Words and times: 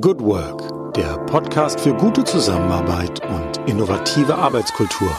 Good 0.00 0.22
Work, 0.22 0.94
der 0.94 1.18
Podcast 1.26 1.80
für 1.80 1.92
gute 1.92 2.24
Zusammenarbeit 2.24 3.20
und 3.28 3.68
innovative 3.68 4.34
Arbeitskultur. 4.34 5.10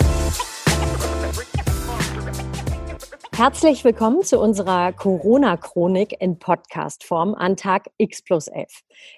Herzlich 3.36 3.84
willkommen 3.84 4.24
zu 4.24 4.40
unserer 4.40 4.92
Corona-Chronik 4.94 6.20
in 6.20 6.40
Podcast-Form 6.40 7.36
an 7.36 7.58
Tag 7.58 7.92
X 7.98 8.24
plus 8.24 8.48
11. 8.48 8.70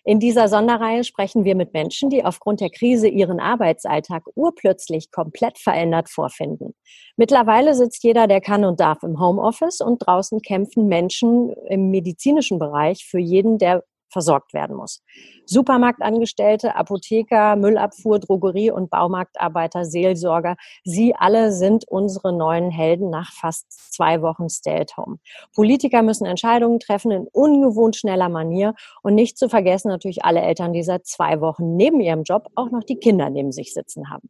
In 0.04 0.20
dieser 0.20 0.50
Sonderreihe 0.50 1.06
sprechen 1.06 1.46
wir 1.46 1.56
mit 1.56 1.74
Menschen, 1.74 2.10
die 2.10 2.26
aufgrund 2.26 2.60
der 2.60 2.70
Krise 2.70 3.08
ihren 3.08 3.40
Arbeitsalltag 3.40 4.24
urplötzlich 4.36 5.12
komplett 5.12 5.60
verändert 5.60 6.10
vorfinden. 6.10 6.74
Mittlerweile 7.16 7.74
sitzt 7.74 8.04
jeder, 8.04 8.28
der 8.28 8.42
kann 8.42 8.66
und 8.66 8.82
darf 8.82 9.04
im 9.04 9.18
Homeoffice 9.18 9.80
und 9.80 10.06
draußen 10.06 10.42
kämpfen 10.42 10.88
Menschen 10.88 11.54
im 11.70 11.90
medizinischen 11.90 12.60
Bereich 12.60 13.06
für 13.06 13.20
jeden, 13.20 13.60
der 13.60 13.84
versorgt 14.14 14.54
werden 14.54 14.78
muss. 14.78 15.04
Supermarktangestellte, 15.46 16.76
Apotheker, 16.76 17.58
Müllabfuhr, 17.58 18.20
Drogerie 18.20 18.72
und 18.72 18.90
Baumarktarbeiter, 18.90 19.84
Seelsorger, 19.84 20.56
sie 20.86 21.16
alle 21.16 21.52
sind 21.52 21.86
unsere 21.88 22.32
neuen 22.32 22.72
Helden 22.72 23.10
nach 23.10 23.34
fast 23.34 23.94
zwei 23.94 24.22
Wochen 24.22 24.50
Stay-at-Home. 24.50 25.18
Politiker 25.54 26.02
müssen 26.02 26.26
Entscheidungen 26.26 26.80
treffen 26.80 27.12
in 27.12 27.28
ungewohnt 27.32 27.98
schneller 27.98 28.30
Manier 28.30 28.76
und 29.02 29.16
nicht 29.16 29.38
zu 29.38 29.50
vergessen 29.50 29.90
natürlich 29.90 30.24
alle 30.24 30.42
Eltern, 30.42 30.72
die 30.72 30.84
seit 30.84 31.06
zwei 31.06 31.42
Wochen 31.42 31.76
neben 31.76 32.00
ihrem 32.00 32.24
Job 32.24 32.48
auch 32.56 32.70
noch 32.70 32.84
die 32.84 32.98
Kinder 32.98 33.30
neben 33.30 33.52
sich 33.52 33.74
sitzen 33.74 34.10
haben. 34.10 34.30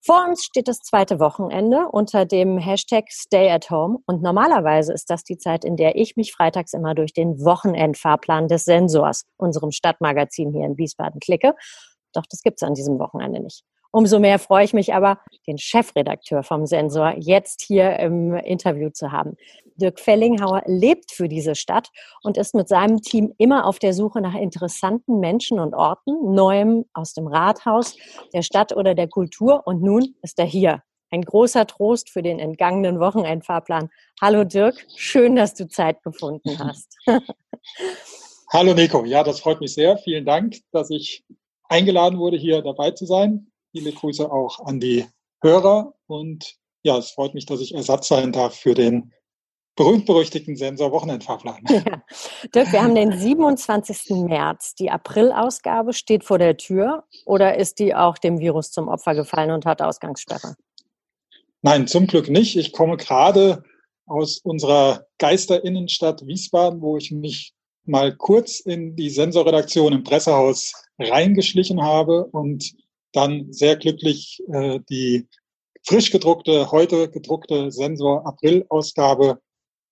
Vor 0.00 0.24
uns 0.28 0.44
steht 0.44 0.68
das 0.68 0.78
zweite 0.78 1.18
Wochenende 1.18 1.88
unter 1.90 2.24
dem 2.24 2.56
Hashtag 2.56 3.06
Stay 3.10 3.50
at 3.50 3.68
Home 3.70 3.98
und 4.06 4.22
normalerweise 4.22 4.92
ist 4.92 5.10
das 5.10 5.24
die 5.24 5.38
Zeit, 5.38 5.64
in 5.64 5.76
der 5.76 5.96
ich 5.96 6.16
mich 6.16 6.32
freitags 6.32 6.72
immer 6.72 6.94
durch 6.94 7.12
den 7.12 7.44
Wochenendfahrplan 7.44 8.46
des 8.46 8.64
Sensors, 8.64 9.24
unserem 9.36 9.72
Stadtmagazin 9.72 10.52
hier 10.52 10.66
in 10.66 10.78
Wiesbaden, 10.78 11.20
klicke. 11.20 11.54
Doch 12.12 12.24
das 12.30 12.42
gibt's 12.42 12.62
an 12.62 12.74
diesem 12.74 12.98
Wochenende 13.00 13.40
nicht. 13.40 13.64
Umso 13.90 14.18
mehr 14.18 14.38
freue 14.38 14.64
ich 14.64 14.74
mich 14.74 14.92
aber, 14.92 15.18
den 15.46 15.56
Chefredakteur 15.56 16.42
vom 16.42 16.66
Sensor 16.66 17.14
jetzt 17.16 17.62
hier 17.62 17.98
im 17.98 18.34
Interview 18.34 18.90
zu 18.90 19.12
haben. 19.12 19.36
Dirk 19.76 20.00
Fellinghauer 20.00 20.62
lebt 20.66 21.12
für 21.12 21.28
diese 21.28 21.54
Stadt 21.54 21.88
und 22.22 22.36
ist 22.36 22.54
mit 22.54 22.68
seinem 22.68 23.00
Team 23.00 23.32
immer 23.38 23.64
auf 23.64 23.78
der 23.78 23.94
Suche 23.94 24.20
nach 24.20 24.34
interessanten 24.34 25.20
Menschen 25.20 25.58
und 25.58 25.74
Orten, 25.74 26.34
Neuem 26.34 26.84
aus 26.92 27.14
dem 27.14 27.28
Rathaus, 27.28 27.96
der 28.34 28.42
Stadt 28.42 28.76
oder 28.76 28.94
der 28.94 29.08
Kultur. 29.08 29.66
Und 29.66 29.82
nun 29.82 30.14
ist 30.22 30.38
er 30.38 30.46
hier. 30.46 30.82
Ein 31.10 31.22
großer 31.22 31.66
Trost 31.66 32.10
für 32.10 32.22
den 32.22 32.38
entgangenen 32.38 33.00
Wochenendfahrplan. 33.00 33.88
Hallo 34.20 34.44
Dirk, 34.44 34.84
schön, 34.96 35.36
dass 35.36 35.54
du 35.54 35.66
Zeit 35.66 36.02
gefunden 36.02 36.58
hast. 36.58 36.94
Hallo 38.52 38.74
Nico, 38.74 39.04
ja, 39.04 39.22
das 39.22 39.40
freut 39.40 39.60
mich 39.60 39.72
sehr. 39.72 39.96
Vielen 39.96 40.26
Dank, 40.26 40.56
dass 40.72 40.90
ich 40.90 41.24
eingeladen 41.68 42.18
wurde, 42.18 42.36
hier 42.36 42.60
dabei 42.60 42.90
zu 42.90 43.06
sein. 43.06 43.50
Viele 43.78 43.92
Grüße 43.92 44.28
auch 44.32 44.58
an 44.66 44.80
die 44.80 45.06
Hörer 45.40 45.94
und 46.08 46.56
ja, 46.82 46.98
es 46.98 47.12
freut 47.12 47.34
mich, 47.34 47.46
dass 47.46 47.60
ich 47.60 47.76
Ersatz 47.76 48.08
sein 48.08 48.32
darf 48.32 48.56
für 48.56 48.74
den 48.74 49.12
berühmt-berüchtigten 49.76 50.56
Sensor 50.56 50.90
Wochenendfahrplan. 50.90 51.62
Ja. 51.68 52.02
Dirk, 52.54 52.72
wir 52.72 52.82
haben 52.82 52.96
den 52.96 53.16
27. 53.16 54.16
März. 54.26 54.74
Die 54.74 54.90
April-Ausgabe 54.90 55.92
steht 55.92 56.24
vor 56.24 56.38
der 56.38 56.56
Tür 56.56 57.04
oder 57.24 57.56
ist 57.56 57.78
die 57.78 57.94
auch 57.94 58.18
dem 58.18 58.40
Virus 58.40 58.72
zum 58.72 58.88
Opfer 58.88 59.14
gefallen 59.14 59.52
und 59.52 59.64
hat 59.64 59.80
Ausgangssperre? 59.80 60.56
Nein, 61.62 61.86
zum 61.86 62.08
Glück 62.08 62.28
nicht. 62.28 62.56
Ich 62.56 62.72
komme 62.72 62.96
gerade 62.96 63.62
aus 64.06 64.38
unserer 64.38 65.06
Geisterinnenstadt 65.18 66.26
Wiesbaden, 66.26 66.82
wo 66.82 66.96
ich 66.96 67.12
mich 67.12 67.54
mal 67.84 68.16
kurz 68.16 68.58
in 68.58 68.96
die 68.96 69.10
Sensorredaktion 69.10 69.92
im 69.92 70.02
Pressehaus 70.02 70.72
reingeschlichen 70.98 71.80
habe 71.80 72.24
und 72.24 72.74
dann 73.12 73.52
sehr 73.52 73.76
glücklich 73.76 74.42
äh, 74.52 74.80
die 74.88 75.26
frisch 75.84 76.10
gedruckte, 76.10 76.70
heute 76.70 77.10
gedruckte 77.10 77.70
Sensor 77.70 78.26
April-Ausgabe 78.26 79.40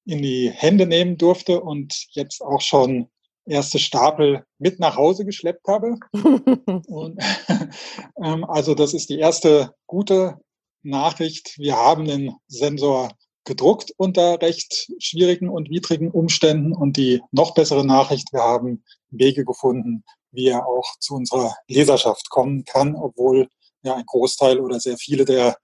in 0.05 0.23
die 0.23 0.51
Hände 0.51 0.87
nehmen 0.87 1.17
durfte 1.17 1.61
und 1.61 2.07
jetzt 2.11 2.43
auch 2.43 2.61
schon 2.61 3.09
erste 3.47 3.79
Stapel 3.79 4.45
mit 4.59 4.81
nach 4.81 4.97
Hause 4.97 5.25
geschleppt 5.25 5.67
habe. 5.69 5.97
und, 6.87 7.23
ähm, 8.23 8.45
also 8.45 8.75
das 8.75 8.95
ist 8.95 9.09
die 9.09 9.19
erste 9.19 9.73
gute 9.87 10.39
Nachricht. 10.83 11.59
Wir 11.59 11.77
haben 11.77 12.05
den 12.05 12.35
Sensor 12.49 13.11
gedruckt 13.45 13.93
unter 13.97 14.41
recht 14.43 14.91
schwierigen 14.99 15.49
und 15.49 15.71
widrigen 15.71 16.11
Umständen. 16.11 16.73
Und 16.73 16.97
die 16.97 17.23
noch 17.31 17.55
bessere 17.55 17.87
Nachricht, 17.87 18.33
wir 18.33 18.41
haben 18.41 18.85
Wege 19.11 19.45
gefunden, 19.45 20.05
wie 20.37 20.49
er 20.49 20.67
auch 20.67 20.99
zu 21.01 21.15
unserer 21.15 21.57
Leserschaft 21.67 22.31
kommen 22.31 22.65
kann, 22.65 22.95
obwohl 22.95 23.49
ja 23.83 23.95
ein 23.95 24.07
Großteil 24.07 24.61
oder 24.61 24.79
sehr 24.79 24.97
viele 24.97 25.25
der 25.25 25.57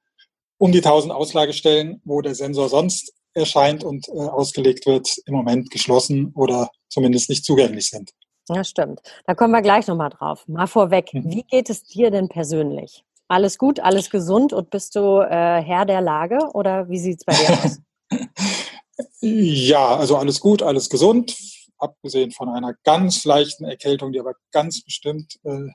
um 0.59 0.71
die 0.71 0.79
1000 0.79 1.13
Auslagestellen, 1.13 2.01
wo 2.05 2.21
der 2.21 2.35
Sensor 2.37 2.69
sonst 2.69 3.13
erscheint 3.35 3.83
und 3.83 4.09
äh, 4.09 4.13
ausgelegt 4.13 4.87
wird, 4.87 5.17
im 5.27 5.35
Moment 5.35 5.71
geschlossen 5.71 6.33
oder 6.37 6.71
zumindest 6.89 7.31
nicht 7.31 7.45
zugänglich 7.45 7.89
sind. 7.89 8.11
Ja, 8.49 8.63
stimmt. 8.63 9.01
Da 9.27 9.35
kommen 9.35 9.53
wir 9.53 9.63
gleich 9.63 9.87
nochmal 9.87 10.11
drauf. 10.11 10.47
Mal 10.47 10.67
vorweg, 10.67 11.13
mhm. 11.15 11.31
wie 11.31 11.43
geht 11.43 11.69
es 11.69 11.85
dir 11.85 12.11
denn 12.11 12.29
persönlich? 12.29 13.05
Alles 13.29 13.59
gut, 13.59 13.81
alles 13.81 14.11
gesund 14.11 14.53
und 14.53 14.71
bist 14.71 14.95
du 14.95 15.21
äh, 15.21 15.63
Herr 15.63 15.85
der 15.85 16.01
Lage 16.01 16.39
oder 16.53 16.89
wie 16.89 16.99
sieht 16.99 17.19
es 17.21 17.25
bei 17.25 17.35
dir 17.35 17.59
aus? 17.65 17.81
ja, 19.21 19.97
also 19.97 20.17
alles 20.17 20.39
gut, 20.39 20.63
alles 20.63 20.91
gesund 20.91 21.35
abgesehen 21.83 22.31
von 22.31 22.49
einer 22.49 22.75
ganz 22.85 23.25
leichten 23.25 23.65
Erkältung, 23.65 24.13
die 24.13 24.21
aber 24.21 24.35
ganz 24.53 24.83
bestimmt 24.83 25.39
äh, 25.45 25.69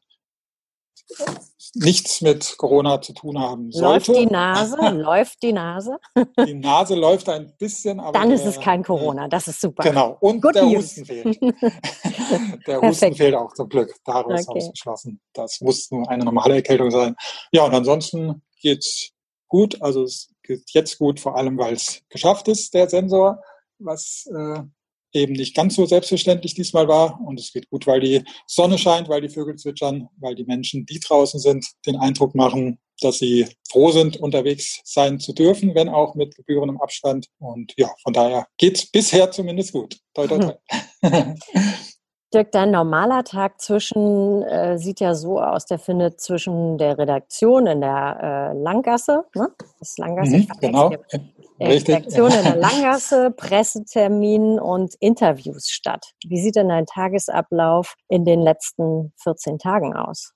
nichts 1.74 2.22
mit 2.22 2.56
Corona 2.58 3.02
zu 3.02 3.14
tun 3.14 3.40
haben 3.40 3.72
sollte. 3.72 4.12
Läuft 4.12 4.22
die 4.22 4.26
Nase? 4.26 4.76
läuft 4.92 5.44
die 5.44 5.54
Nase? 5.54 5.98
die 6.46 6.54
Nase 6.54 6.96
läuft 6.96 7.30
ein 7.30 7.54
bisschen, 7.58 8.00
aber. 8.00 8.18
Dann 8.18 8.32
ist 8.32 8.46
es 8.46 8.60
kein 8.60 8.84
Corona, 8.84 9.28
das 9.28 9.48
ist 9.48 9.62
super. 9.62 9.84
Genau. 9.84 10.18
Und 10.20 10.42
Good 10.42 10.56
der 10.56 10.64
News. 10.64 10.98
Husten 10.98 11.06
fehlt. 11.06 11.40
der 12.68 12.82
Husten 12.82 13.16
fehlt 13.16 13.36
auch 13.36 13.54
zum 13.54 13.70
Glück. 13.70 13.94
Daraus 14.06 14.48
okay. 14.48 14.60
ausgeschlossen. 14.60 15.22
Das 15.34 15.62
muss 15.62 15.92
nur 15.92 16.10
eine 16.10 16.26
normale 16.26 16.56
Erkältung 16.56 16.92
sein. 16.92 17.16
Ja, 17.52 17.64
und 17.64 17.74
ansonsten 17.74 18.44
geht's 18.62 19.12
gut. 19.48 19.82
Also 19.82 20.04
es 20.04 20.30
geht 20.44 20.70
jetzt 20.72 20.98
gut, 20.98 21.20
vor 21.20 21.38
allem 21.38 21.58
weil 21.58 21.74
es 21.74 22.02
geschafft 22.10 22.48
ist, 22.48 22.74
der 22.74 22.90
Sensor, 22.90 23.42
was 23.80 24.28
äh, 24.34 24.62
eben 25.18 25.34
nicht 25.34 25.56
ganz 25.56 25.76
so 25.76 25.86
selbstverständlich 25.86 26.54
diesmal 26.54 26.88
war. 26.88 27.20
Und 27.22 27.40
es 27.40 27.52
geht 27.52 27.70
gut, 27.70 27.88
weil 27.88 28.00
die 28.00 28.24
Sonne 28.46 28.78
scheint, 28.78 29.10
weil 29.10 29.22
die 29.22 29.30
Vögel 29.30 29.56
zwitschern, 29.56 30.08
weil 30.18 30.36
die 30.36 30.46
Menschen, 30.46 30.86
die 30.86 31.00
draußen 31.00 31.40
sind, 31.40 31.66
den 31.86 31.98
Eindruck 31.98 32.36
machen, 32.36 32.80
dass 33.02 33.20
sie 33.20 33.46
froh 33.70 33.92
sind, 33.92 34.18
unterwegs 34.18 34.82
sein 34.84 35.20
zu 35.20 35.34
dürfen, 35.34 35.76
wenn 35.76 35.90
auch 35.90 36.16
mit 36.16 36.36
gebührendem 36.36 36.82
Abstand. 36.82 37.28
Und 37.40 37.74
ja, 37.78 37.90
von 38.02 38.14
daher 38.14 38.48
geht 38.58 38.78
es 38.78 38.90
bisher 38.90 39.32
zumindest 39.32 39.72
gut. 39.72 39.98
Toi, 40.14 40.28
toi, 40.28 40.40
toi. 40.40 40.56
Dirk, 42.34 42.52
dein 42.52 42.72
normaler 42.72 43.24
Tag 43.24 43.62
zwischen 43.62 44.44
äh, 44.44 44.78
sieht 44.78 45.00
ja 45.00 45.16
so 45.16 45.40
aus, 45.40 45.66
der 45.66 45.80
findet 45.80 46.20
zwischen 46.20 46.78
der 46.78 46.98
Redaktion 46.98 47.68
in 47.68 47.80
der 47.80 48.54
äh, 48.54 48.58
Langgasse, 48.58 49.24
ne? 49.34 49.50
Das 49.80 49.92
ist 49.92 50.00
Langgasse, 50.00 50.38
mhm, 50.38 50.48
genau. 50.60 50.92
Redaktion 51.60 52.32
in 52.32 52.44
der 52.44 52.56
Langgasse, 52.58 53.32
Pressetermin 53.32 54.60
und 54.60 54.96
Interviews 55.00 55.70
statt. 55.70 56.06
Wie 56.26 56.42
sieht 56.42 56.58
denn 56.58 56.68
dein 56.68 56.86
Tagesablauf 56.86 57.96
in 58.10 58.26
den 58.26 58.42
letzten 58.42 59.14
14 59.24 59.58
Tagen 59.58 59.96
aus? 59.96 60.34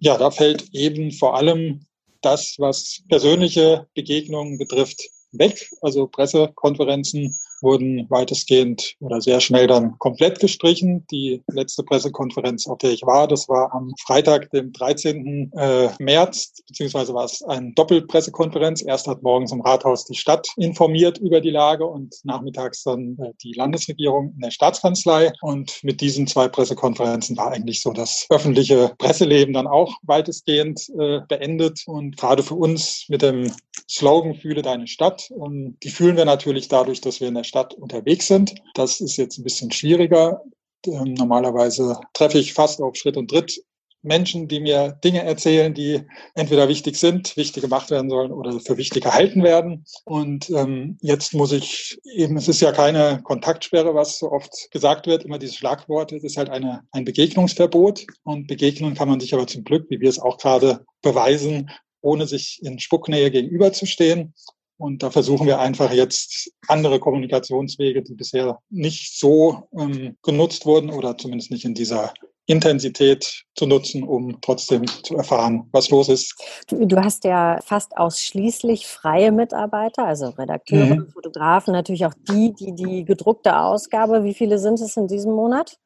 Ja, 0.00 0.18
da 0.18 0.32
fällt 0.32 0.74
eben 0.74 1.12
vor 1.12 1.36
allem 1.36 1.86
das, 2.20 2.56
was 2.58 3.02
persönliche 3.08 3.86
Begegnungen 3.94 4.58
betrifft, 4.58 5.00
weg. 5.30 5.68
Also 5.82 6.08
Pressekonferenzen 6.08 7.38
wurden 7.62 8.06
weitestgehend 8.08 8.94
oder 9.00 9.20
sehr 9.20 9.40
schnell 9.40 9.66
dann 9.66 9.98
komplett 9.98 10.40
gestrichen. 10.40 11.06
Die 11.10 11.42
letzte 11.48 11.82
Pressekonferenz, 11.82 12.66
auf 12.66 12.78
der 12.78 12.90
ich 12.90 13.02
war, 13.02 13.28
das 13.28 13.48
war 13.48 13.72
am 13.72 13.92
Freitag, 14.06 14.50
dem 14.50 14.72
13. 14.72 15.52
Äh, 15.54 15.88
März, 15.98 16.62
beziehungsweise 16.66 17.14
war 17.14 17.24
es 17.24 17.42
eine 17.42 17.72
Doppelpressekonferenz. 17.72 18.82
Erst 18.82 19.06
hat 19.06 19.22
morgens 19.22 19.52
im 19.52 19.60
Rathaus 19.60 20.04
die 20.04 20.14
Stadt 20.14 20.48
informiert 20.56 21.18
über 21.18 21.40
die 21.40 21.50
Lage 21.50 21.86
und 21.86 22.14
nachmittags 22.24 22.82
dann 22.84 23.16
äh, 23.18 23.32
die 23.42 23.52
Landesregierung 23.52 24.32
in 24.34 24.40
der 24.40 24.50
Staatskanzlei. 24.50 25.32
Und 25.40 25.82
mit 25.82 26.00
diesen 26.00 26.26
zwei 26.26 26.48
Pressekonferenzen 26.48 27.36
war 27.36 27.52
eigentlich 27.52 27.82
so 27.82 27.92
das 27.92 28.26
öffentliche 28.30 28.92
Presseleben 28.98 29.54
dann 29.54 29.66
auch 29.66 29.94
weitestgehend 30.02 30.88
äh, 30.98 31.20
beendet. 31.28 31.82
Und 31.86 32.16
gerade 32.16 32.42
für 32.42 32.54
uns 32.54 33.06
mit 33.08 33.22
dem 33.22 33.52
Slogan 33.88 34.34
Fühle 34.34 34.62
deine 34.62 34.86
Stadt, 34.86 35.30
ähm, 35.30 35.76
die 35.82 35.90
fühlen 35.90 36.16
wir 36.16 36.24
natürlich 36.24 36.68
dadurch, 36.68 37.00
dass 37.00 37.20
wir 37.20 37.28
in 37.28 37.34
der 37.34 37.44
Stadt 37.44 37.74
unterwegs 37.74 38.26
sind. 38.26 38.54
Das 38.74 39.00
ist 39.00 39.16
jetzt 39.16 39.38
ein 39.38 39.44
bisschen 39.44 39.72
schwieriger. 39.72 40.42
Ähm, 40.86 41.14
normalerweise 41.14 41.98
treffe 42.12 42.38
ich 42.38 42.54
fast 42.54 42.80
auf 42.80 42.96
Schritt 42.96 43.16
und 43.16 43.30
Tritt 43.30 43.62
Menschen, 44.02 44.46
die 44.46 44.60
mir 44.60 44.98
Dinge 45.02 45.24
erzählen, 45.24 45.74
die 45.74 46.02
entweder 46.34 46.68
wichtig 46.68 46.96
sind, 46.96 47.36
wichtig 47.36 47.62
gemacht 47.62 47.90
werden 47.90 48.08
sollen 48.08 48.32
oder 48.32 48.60
für 48.60 48.76
wichtig 48.76 49.02
gehalten 49.02 49.42
werden. 49.42 49.84
Und 50.04 50.50
ähm, 50.50 50.98
jetzt 51.00 51.34
muss 51.34 51.52
ich 51.52 51.98
eben, 52.14 52.36
es 52.36 52.48
ist 52.48 52.60
ja 52.60 52.72
keine 52.72 53.20
Kontaktsperre, 53.24 53.94
was 53.94 54.18
so 54.18 54.30
oft 54.30 54.70
gesagt 54.70 55.06
wird, 55.06 55.24
immer 55.24 55.38
dieses 55.38 55.56
Schlagwort, 55.56 56.12
es 56.12 56.22
ist 56.22 56.36
halt 56.36 56.48
eine, 56.48 56.82
ein 56.92 57.04
Begegnungsverbot. 57.04 58.06
Und 58.22 58.46
begegnen 58.46 58.94
kann 58.94 59.08
man 59.08 59.20
sich 59.20 59.34
aber 59.34 59.46
zum 59.46 59.64
Glück, 59.64 59.86
wie 59.90 60.00
wir 60.00 60.08
es 60.08 60.20
auch 60.20 60.38
gerade 60.38 60.84
beweisen, 61.02 61.70
ohne 62.00 62.26
sich 62.26 62.60
in 62.62 62.78
Spucknähe 62.78 63.30
gegenüberzustehen. 63.30 64.34
Und 64.76 65.02
da 65.02 65.10
versuchen 65.10 65.46
wir 65.46 65.58
einfach 65.58 65.92
jetzt 65.92 66.52
andere 66.68 67.00
Kommunikationswege, 67.00 68.02
die 68.02 68.14
bisher 68.14 68.60
nicht 68.70 69.18
so 69.18 69.68
ähm, 69.76 70.16
genutzt 70.22 70.66
wurden 70.66 70.90
oder 70.90 71.18
zumindest 71.18 71.50
nicht 71.50 71.64
in 71.64 71.74
dieser 71.74 72.14
Intensität 72.48 73.44
zu 73.56 73.66
nutzen, 73.66 74.02
um 74.02 74.40
trotzdem 74.40 74.86
zu 74.86 75.16
erfahren, 75.16 75.68
was 75.70 75.90
los 75.90 76.08
ist. 76.08 76.34
Du, 76.66 76.86
du 76.86 76.96
hast 76.96 77.24
ja 77.24 77.60
fast 77.62 77.94
ausschließlich 77.96 78.86
freie 78.86 79.32
Mitarbeiter, 79.32 80.06
also 80.06 80.30
Redakteure, 80.30 80.96
mhm. 80.96 81.10
Fotografen, 81.10 81.72
natürlich 81.72 82.06
auch 82.06 82.14
die, 82.30 82.54
die 82.54 82.74
die 82.74 83.04
gedruckte 83.04 83.58
Ausgabe, 83.58 84.24
wie 84.24 84.32
viele 84.32 84.58
sind 84.58 84.80
es 84.80 84.96
in 84.96 85.08
diesem 85.08 85.32
Monat? 85.32 85.76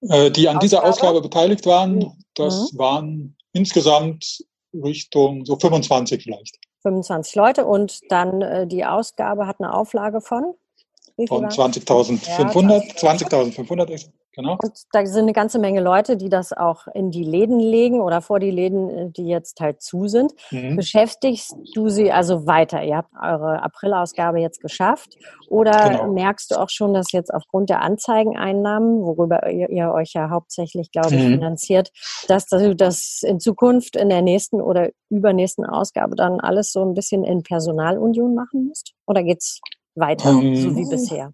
Äh, 0.00 0.30
die 0.30 0.48
an 0.48 0.56
Ausgabe? 0.56 0.58
dieser 0.60 0.84
Ausgabe 0.84 1.20
beteiligt 1.20 1.66
waren, 1.66 2.24
das 2.34 2.72
mhm. 2.72 2.78
waren 2.78 3.36
insgesamt 3.52 4.44
Richtung 4.74 5.44
so 5.44 5.56
25 5.56 6.22
vielleicht. 6.22 6.58
25 6.82 7.34
Leute 7.36 7.66
und 7.66 8.00
dann 8.10 8.42
äh, 8.42 8.66
die 8.66 8.84
Ausgabe 8.84 9.46
hat 9.46 9.60
eine 9.60 9.72
Auflage 9.74 10.20
von? 10.20 10.54
Von 11.28 11.46
20.500, 11.46 12.26
ja, 12.26 13.12
20.500 13.12 13.90
ist 13.90 14.10
Genau. 14.34 14.56
Und 14.62 14.72
da 14.92 15.04
sind 15.04 15.24
eine 15.24 15.34
ganze 15.34 15.58
Menge 15.58 15.80
Leute, 15.80 16.16
die 16.16 16.30
das 16.30 16.54
auch 16.54 16.86
in 16.94 17.10
die 17.10 17.22
Läden 17.22 17.60
legen 17.60 18.00
oder 18.00 18.22
vor 18.22 18.40
die 18.40 18.50
Läden, 18.50 18.88
äh, 18.88 19.10
die 19.10 19.26
jetzt 19.26 19.60
halt 19.60 19.82
zu 19.82 20.08
sind. 20.08 20.32
Mhm. 20.50 20.76
Beschäftigst 20.76 21.54
du 21.74 21.90
sie 21.90 22.10
also 22.10 22.46
weiter? 22.46 22.82
Ihr 22.82 22.96
habt 22.96 23.12
eure 23.20 23.62
Aprilausgabe 23.62 24.40
jetzt 24.40 24.60
geschafft. 24.60 25.16
Oder 25.48 25.90
genau. 25.90 26.12
merkst 26.12 26.50
du 26.50 26.56
auch 26.56 26.70
schon, 26.70 26.94
dass 26.94 27.12
jetzt 27.12 27.32
aufgrund 27.32 27.68
der 27.68 27.82
Anzeigeneinnahmen, 27.82 29.02
worüber 29.02 29.50
ihr, 29.50 29.68
ihr 29.68 29.92
euch 29.92 30.12
ja 30.14 30.30
hauptsächlich, 30.30 30.90
glaube 30.90 31.14
ich, 31.14 31.22
mhm. 31.22 31.34
finanziert, 31.34 31.90
dass 32.26 32.46
du 32.46 32.74
das 32.74 33.22
in 33.22 33.38
Zukunft 33.38 33.96
in 33.96 34.08
der 34.08 34.22
nächsten 34.22 34.62
oder 34.62 34.90
übernächsten 35.10 35.66
Ausgabe 35.66 36.16
dann 36.16 36.40
alles 36.40 36.72
so 36.72 36.82
ein 36.82 36.94
bisschen 36.94 37.22
in 37.22 37.42
Personalunion 37.42 38.34
machen 38.34 38.68
musst? 38.68 38.94
Oder 39.06 39.22
geht's 39.22 39.60
weiter, 39.94 40.30
um, 40.30 40.56
so 40.56 40.74
wie 40.74 40.82
ähm, 40.82 40.88
bisher? 40.88 41.32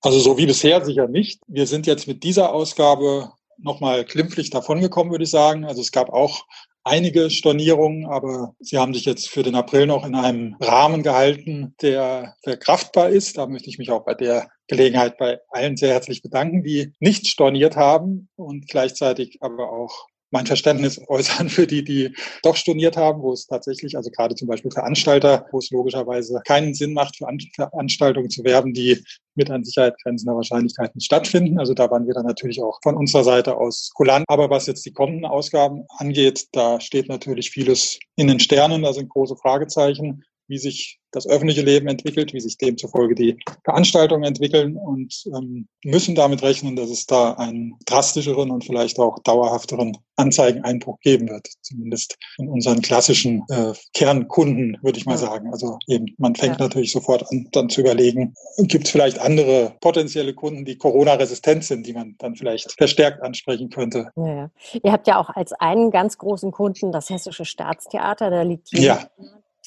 Also 0.00 0.20
so 0.20 0.38
wie 0.38 0.46
bisher 0.46 0.84
sicher 0.84 1.08
nicht. 1.08 1.40
Wir 1.46 1.66
sind 1.66 1.86
jetzt 1.86 2.06
mit 2.06 2.22
dieser 2.22 2.52
Ausgabe 2.52 3.32
nochmal 3.56 4.04
klimpflich 4.04 4.50
davongekommen, 4.50 5.10
würde 5.10 5.24
ich 5.24 5.30
sagen. 5.30 5.64
Also 5.64 5.80
es 5.80 5.90
gab 5.90 6.10
auch 6.10 6.44
einige 6.84 7.30
Stornierungen, 7.30 8.06
aber 8.06 8.54
sie 8.60 8.78
haben 8.78 8.94
sich 8.94 9.04
jetzt 9.04 9.28
für 9.28 9.42
den 9.42 9.54
April 9.54 9.86
noch 9.86 10.06
in 10.06 10.14
einem 10.14 10.56
Rahmen 10.60 11.02
gehalten, 11.02 11.74
der 11.82 12.36
verkraftbar 12.42 13.10
ist. 13.10 13.36
Da 13.36 13.46
möchte 13.46 13.68
ich 13.68 13.78
mich 13.78 13.90
auch 13.90 14.04
bei 14.04 14.14
der 14.14 14.48
Gelegenheit 14.68 15.18
bei 15.18 15.40
allen 15.50 15.76
sehr 15.76 15.92
herzlich 15.92 16.22
bedanken, 16.22 16.62
die 16.62 16.92
nicht 17.00 17.26
storniert 17.26 17.76
haben 17.76 18.28
und 18.36 18.68
gleichzeitig 18.68 19.38
aber 19.40 19.70
auch 19.70 20.06
mein 20.30 20.46
Verständnis 20.46 21.00
äußern 21.08 21.48
für 21.48 21.66
die, 21.66 21.84
die 21.84 22.14
doch 22.42 22.56
storniert 22.56 22.96
haben, 22.96 23.22
wo 23.22 23.32
es 23.32 23.46
tatsächlich, 23.46 23.96
also 23.96 24.10
gerade 24.10 24.34
zum 24.34 24.48
Beispiel 24.48 24.70
Veranstalter, 24.70 25.46
wo 25.52 25.58
es 25.58 25.70
logischerweise 25.70 26.40
keinen 26.46 26.74
Sinn 26.74 26.92
macht, 26.92 27.16
für 27.16 27.26
Veranstaltungen 27.54 28.30
zu 28.30 28.44
werben, 28.44 28.72
die 28.72 29.02
mit 29.34 29.50
an 29.50 29.64
Sicherheit 29.64 29.94
grenzender 30.02 30.34
Wahrscheinlichkeit 30.34 30.94
nicht 30.94 31.06
stattfinden. 31.06 31.58
Also 31.58 31.74
da 31.74 31.90
waren 31.90 32.06
wir 32.06 32.14
dann 32.14 32.26
natürlich 32.26 32.60
auch 32.60 32.78
von 32.82 32.96
unserer 32.96 33.24
Seite 33.24 33.56
aus 33.56 33.90
kulant. 33.94 34.24
Aber 34.28 34.50
was 34.50 34.66
jetzt 34.66 34.84
die 34.84 34.92
kommenden 34.92 35.26
Ausgaben 35.26 35.84
angeht, 35.98 36.48
da 36.52 36.80
steht 36.80 37.08
natürlich 37.08 37.50
vieles 37.50 37.98
in 38.16 38.26
den 38.26 38.40
Sternen, 38.40 38.82
da 38.82 38.92
sind 38.92 39.08
große 39.08 39.36
Fragezeichen 39.36 40.24
wie 40.48 40.58
sich 40.58 40.98
das 41.10 41.26
öffentliche 41.26 41.62
Leben 41.62 41.88
entwickelt, 41.88 42.32
wie 42.32 42.40
sich 42.40 42.58
demzufolge 42.58 43.14
die 43.14 43.38
Veranstaltungen 43.64 44.24
entwickeln 44.24 44.76
und 44.76 45.24
ähm, 45.34 45.68
müssen 45.84 46.14
damit 46.14 46.42
rechnen, 46.42 46.76
dass 46.76 46.90
es 46.90 47.06
da 47.06 47.32
einen 47.34 47.76
drastischeren 47.86 48.50
und 48.50 48.64
vielleicht 48.64 48.98
auch 48.98 49.18
dauerhafteren 49.20 49.96
Anzeigeneinbruch 50.16 50.98
geben 51.00 51.28
wird. 51.28 51.48
Zumindest 51.62 52.18
in 52.38 52.48
unseren 52.48 52.82
klassischen 52.82 53.44
äh, 53.48 53.72
Kernkunden, 53.94 54.76
würde 54.82 54.98
ich 54.98 55.06
mal 55.06 55.12
ja. 55.12 55.18
sagen. 55.18 55.50
Also 55.52 55.78
eben, 55.86 56.06
man 56.18 56.34
fängt 56.34 56.58
ja. 56.58 56.64
natürlich 56.64 56.92
sofort 56.92 57.24
an, 57.30 57.48
dann 57.52 57.70
zu 57.70 57.80
überlegen, 57.80 58.34
gibt 58.58 58.86
es 58.86 58.90
vielleicht 58.90 59.18
andere 59.18 59.76
potenzielle 59.80 60.34
Kunden, 60.34 60.64
die 60.64 60.76
Corona-resistent 60.76 61.64
sind, 61.64 61.86
die 61.86 61.92
man 61.92 62.16
dann 62.18 62.36
vielleicht 62.36 62.72
verstärkt 62.72 63.22
ansprechen 63.22 63.70
könnte. 63.70 64.10
Ja. 64.16 64.50
Ihr 64.82 64.92
habt 64.92 65.06
ja 65.06 65.18
auch 65.18 65.30
als 65.30 65.52
einen 65.52 65.90
ganz 65.90 66.18
großen 66.18 66.52
Kunden 66.52 66.92
das 66.92 67.08
Hessische 67.08 67.44
Staatstheater, 67.44 68.30
da 68.30 68.42
liegt 68.42 68.68
hier 68.68 68.82
ja 68.82 69.10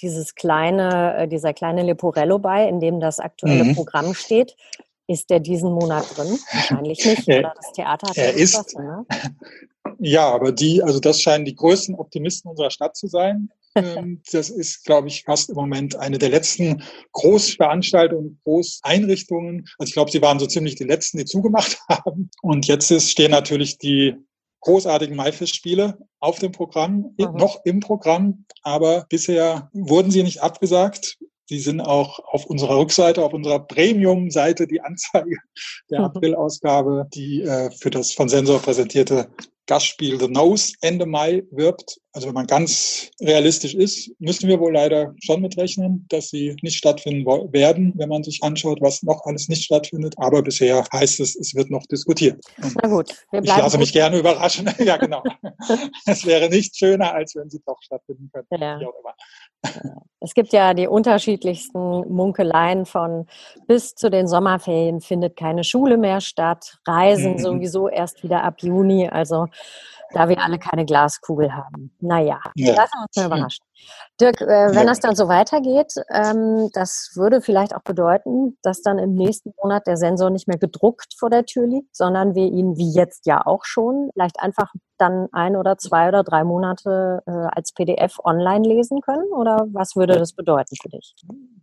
dieses 0.02 0.36
kleine, 0.36 1.18
äh, 1.18 1.28
dieser 1.28 1.54
kleine 1.54 1.84
Leporello 1.84 2.40
bei, 2.40 2.68
in 2.68 2.80
dem 2.80 3.00
das 3.00 3.20
aktuelle 3.20 3.64
mhm. 3.64 3.76
Programm 3.76 4.14
steht. 4.14 4.56
Ist 5.08 5.30
der 5.30 5.40
diesen 5.40 5.74
Monat 5.74 6.06
drin? 6.16 6.40
Wahrscheinlich 6.52 7.06
nicht, 7.06 7.28
oder 7.28 7.54
das 7.56 7.72
Theater 7.74 8.10
hat 8.10 8.18
er 8.18 8.34
ist, 8.34 8.78
ne? 8.78 9.06
Ja, 10.00 10.30
aber 10.30 10.52
die, 10.52 10.82
also 10.82 11.00
das 11.00 11.22
scheinen 11.22 11.46
die 11.46 11.56
größten 11.56 11.96
Optimisten 11.96 12.50
unserer 12.50 12.72
Stadt 12.72 12.96
zu 12.96 13.08
sein. 13.08 13.50
Ähm, 13.76 14.22
das 14.32 14.50
ist, 14.50 14.86
glaube 14.86 15.08
ich, 15.08 15.24
fast 15.24 15.50
im 15.50 15.56
Moment 15.56 15.96
eine 15.96 16.18
der 16.18 16.30
letzten 16.30 16.84
Großveranstaltungen, 17.12 18.40
Großeinrichtungen. 18.44 19.68
Also 19.78 19.90
ich 19.90 19.94
glaube, 19.94 20.12
sie 20.12 20.22
waren 20.22 20.40
so 20.40 20.48
ziemlich 20.48 20.76
die 20.76 20.86
letzten, 20.86 21.18
die 21.18 21.26
zugemacht 21.26 21.80
haben. 21.90 22.30
Und 22.42 22.68
jetzt 22.68 22.92
ist, 22.92 23.12
stehen 23.12 23.32
natürlich 23.32 23.78
die 23.78 24.16
großartigen 24.62 25.16
Maifestspiele 25.16 25.98
auf 26.20 26.40
dem 26.40 26.52
Programm, 26.52 27.14
mhm. 27.18 27.36
noch 27.36 27.62
im 27.66 27.80
Programm, 27.80 28.46
aber 28.64 29.06
bisher 29.10 29.70
wurden 29.74 30.12
sie 30.12 30.24
nicht 30.24 30.42
abgesagt. 30.42 31.18
Sie 31.46 31.60
sind 31.60 31.82
auch 31.82 32.20
auf 32.20 32.46
unserer 32.46 32.78
Rückseite, 32.78 33.24
auf 33.24 33.34
unserer 33.34 33.60
Premium-Seite 33.60 34.68
die 34.68 34.80
Anzeige 34.80 35.36
der 35.90 36.00
mhm. 36.00 36.06
April-Ausgabe, 36.06 37.08
die 37.14 37.42
äh, 37.42 37.70
für 37.72 37.90
das 37.90 38.14
von 38.14 38.30
Sensor 38.30 38.60
präsentierte 38.60 39.28
Gastspiel 39.68 40.20
The 40.20 40.28
Nose 40.28 40.74
Ende 40.82 41.06
Mai 41.06 41.44
wirbt. 41.52 42.00
Also 42.14 42.28
wenn 42.28 42.34
man 42.34 42.48
ganz 42.48 43.10
realistisch 43.22 43.74
ist, 43.74 44.12
müssen 44.20 44.50
wir 44.50 44.60
wohl 44.60 44.74
leider 44.74 45.16
schon 45.24 45.42
mitrechnen, 45.42 46.06
dass 46.10 46.30
sie 46.30 46.58
nicht 46.62 46.78
stattfinden 46.78 47.26
werden, 47.26 47.94
wenn 47.96 48.10
man 48.10 48.24
sich 48.24 48.44
anschaut, 48.44 48.80
was 48.82 49.02
noch 49.04 49.22
alles 49.24 49.48
nicht 49.48 49.64
stattfindet. 49.64 50.16
Aber 50.18 50.42
bisher 50.42 50.84
heißt 50.92 51.22
es, 51.22 51.38
es 51.38 51.56
wird 51.56 51.70
noch 51.70 51.86
diskutiert. 51.86 52.44
Na 52.82 52.90
gut, 52.90 53.14
wir 53.32 53.42
ich 53.42 53.48
lasse 53.48 53.78
mich 53.78 53.94
gerne 53.94 54.20
überraschen. 54.20 54.70
ja, 54.80 54.98
genau. 54.98 55.24
es 56.06 56.26
wäre 56.26 56.50
nicht 56.50 56.76
schöner, 56.76 57.14
als 57.14 57.34
wenn 57.36 57.50
sie 57.50 57.62
doch 57.66 57.82
stattfinden 57.82 58.30
könnten. 58.34 58.62
Ja. 58.62 58.80
Es 60.20 60.34
gibt 60.34 60.54
ja 60.54 60.74
die 60.74 60.88
unterschiedlichsten 60.88 61.80
Munkeleien 61.80 62.86
von 62.86 63.28
bis 63.68 63.96
zu 63.96 64.10
den 64.10 64.28
Sommerferien 64.28 65.00
findet 65.00 65.38
keine 65.38 65.64
Schule 65.64 65.98
mehr 65.98 66.20
statt, 66.20 66.80
Reisen 66.86 67.34
mhm. 67.34 67.40
sowieso 67.40 67.88
erst 67.88 68.24
wieder 68.24 68.44
ab 68.44 68.62
Juni. 68.62 69.08
Also 69.08 69.48
da 70.14 70.30
wir 70.30 70.42
alle 70.42 70.60
keine 70.60 70.86
Glaskugel 70.86 71.54
haben. 71.54 71.96
Naja, 72.00 72.40
ja. 72.56 72.76
lassen 72.76 72.94
wir 72.94 73.02
uns 73.04 73.16
mal 73.16 73.26
überraschen. 73.26 73.66
Dirk, 74.20 74.42
äh, 74.42 74.46
wenn 74.46 74.76
ja. 74.76 74.86
das 74.86 75.00
dann 75.00 75.16
so 75.16 75.28
weitergeht, 75.28 75.94
ähm, 76.14 76.70
das 76.74 77.12
würde 77.16 77.42
vielleicht 77.42 77.76
auch 77.76 77.82
bedeuten, 77.82 78.58
dass 78.62 78.82
dann 78.82 79.00
im 79.00 79.16
nächsten 79.16 79.54
Monat 79.62 79.88
der 79.88 79.98
Sensor 79.98 80.30
nicht 80.30 80.48
mehr 80.48 80.60
gedruckt 80.60 81.16
vor 81.18 81.30
der 81.30 81.46
Tür 81.46 81.66
liegt, 81.68 81.96
sondern 81.96 82.36
wir 82.36 82.46
ihn 82.46 82.78
wie 82.78 82.94
jetzt 82.94 83.26
ja 83.26 83.46
auch 83.46 83.66
schon 83.66 84.10
vielleicht 84.14 84.40
einfach 84.40 84.72
dann 84.98 85.28
ein 85.32 85.56
oder 85.56 85.78
zwei 85.78 86.08
oder 86.08 86.24
drei 86.24 86.44
Monate 86.44 87.24
äh, 87.26 87.32
als 87.32 87.74
PDF 87.74 88.20
online 88.24 88.68
lesen 88.68 89.02
können? 89.02 89.32
Oder 89.34 89.66
was 89.72 89.96
würde 89.96 90.18
das 90.18 90.34
bedeuten 90.34 90.76
für 90.80 90.90
dich? 90.90 91.16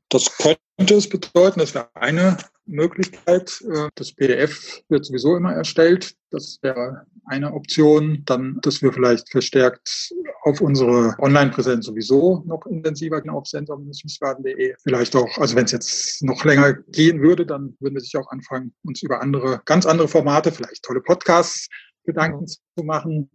Das 0.08 0.36
könnte 0.36 0.94
es 0.94 1.08
bedeuten, 1.08 1.60
das 1.60 1.74
wäre 1.74 1.88
eine 1.94 2.36
Möglichkeit. 2.68 3.62
Äh, 3.68 3.88
das 3.94 4.12
PDF 4.12 4.82
wird 4.88 5.04
sowieso 5.04 5.36
immer 5.36 5.52
erstellt. 5.52 6.14
Das 6.30 6.58
wäre 6.62 7.06
eine 7.24 7.52
Option. 7.52 8.22
Dann, 8.26 8.58
dass 8.62 8.82
wir 8.82 8.92
vielleicht 8.92 9.30
verstärkt 9.30 10.12
auf 10.42 10.60
unsere 10.60 11.16
Online-Präsenz 11.18 11.86
sowieso 11.86 12.42
noch 12.46 12.64
intensiver 12.66 13.20
gehen 13.20 13.30
auf 13.30 13.46
sensor-wiesbaden.de. 13.46 14.74
Vielleicht 14.82 15.16
auch, 15.16 15.38
also 15.38 15.56
wenn 15.56 15.64
es 15.64 15.72
jetzt 15.72 16.22
noch 16.22 16.44
länger 16.44 16.74
gehen 16.92 17.20
würde, 17.20 17.44
dann 17.44 17.76
würden 17.80 17.94
wir 17.94 18.00
sich 18.00 18.16
auch 18.16 18.30
anfangen, 18.30 18.72
uns 18.84 19.02
über 19.02 19.20
andere, 19.20 19.60
ganz 19.64 19.86
andere 19.86 20.08
Formate, 20.08 20.52
vielleicht 20.52 20.82
tolle 20.82 21.00
Podcasts 21.00 21.68
Gedanken 22.04 22.46
zu 22.46 22.84
machen, 22.84 23.28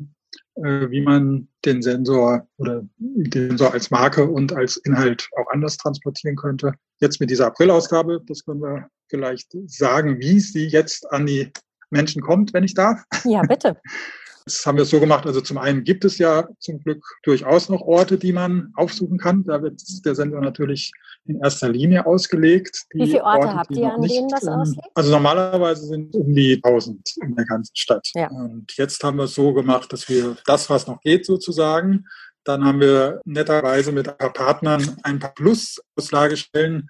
wie 0.56 1.02
man 1.02 1.48
den 1.66 1.82
Sensor 1.82 2.48
oder 2.58 2.84
den 2.98 3.50
Sensor 3.50 3.74
als 3.74 3.90
Marke 3.92 4.26
und 4.26 4.54
als 4.54 4.78
Inhalt 4.78 5.28
auch 5.38 5.52
anders 5.52 5.78
transportieren 5.78 6.36
könnte. 6.36 6.74
Jetzt 7.00 7.20
mit 7.20 7.30
dieser 7.30 7.48
April-Ausgabe, 7.48 8.22
das 8.28 8.46
können 8.46 8.62
wir 8.62 8.88
vielleicht 9.10 9.52
sagen, 9.68 10.20
wie 10.20 10.40
sie 10.40 10.68
jetzt 10.68 11.12
an 11.12 11.26
die 11.26 11.52
Menschen 11.90 12.22
kommt, 12.22 12.54
wenn 12.54 12.64
ich 12.64 12.74
darf. 12.74 13.04
Ja, 13.24 13.42
bitte. 13.42 13.80
Das 14.46 14.66
haben 14.66 14.78
wir 14.78 14.86
so 14.86 15.00
gemacht. 15.00 15.26
Also 15.26 15.42
zum 15.42 15.58
einen 15.58 15.84
gibt 15.84 16.06
es 16.06 16.18
ja 16.18 16.48
zum 16.60 16.80
Glück 16.80 17.04
durchaus 17.24 17.70
noch 17.70 17.82
Orte, 17.82 18.18
die 18.18 18.34
man 18.34 18.72
aufsuchen 18.76 19.18
kann. 19.18 19.44
Da 19.44 19.62
wird 19.62 19.82
der 20.06 20.16
Sensor 20.16 20.42
natürlich 20.42 20.92
in 21.26 21.40
erster 21.40 21.70
Linie 21.70 22.06
ausgelegt. 22.06 22.84
Wie 22.92 23.08
viele 23.08 23.24
Orte, 23.24 23.48
Orte 23.48 23.58
habt 23.58 23.72
ihr, 23.72 23.94
an 23.94 24.02
nicht, 24.02 24.16
denen 24.16 24.30
das 24.30 24.48
ausliegt? 24.48 24.88
Also 24.94 25.12
normalerweise 25.12 25.86
sind 25.86 26.14
um 26.16 26.34
die 26.34 26.56
1000 26.64 27.18
in 27.22 27.36
der 27.36 27.46
ganzen 27.46 27.76
Stadt. 27.76 28.10
Ja. 28.14 28.30
Und 28.30 28.76
jetzt 28.76 29.04
haben 29.04 29.18
wir 29.18 29.26
es 29.26 29.36
so 29.36 29.54
gemacht, 29.54 29.92
dass 29.94 30.10
wir 30.10 30.36
das, 30.46 30.70
was 30.70 30.88
noch 30.88 31.00
geht 31.02 31.26
sozusagen, 31.26 32.06
dann 32.44 32.66
haben 32.66 32.82
wir 32.82 33.22
netterweise 33.26 33.92
mit 33.92 34.10
ein 34.10 34.18
paar 34.18 34.34
Partnern 34.34 34.98
ein 35.04 35.20
paar 35.20 35.34
Plus-Auslagestellen 35.34 36.76
ähm, 36.76 36.90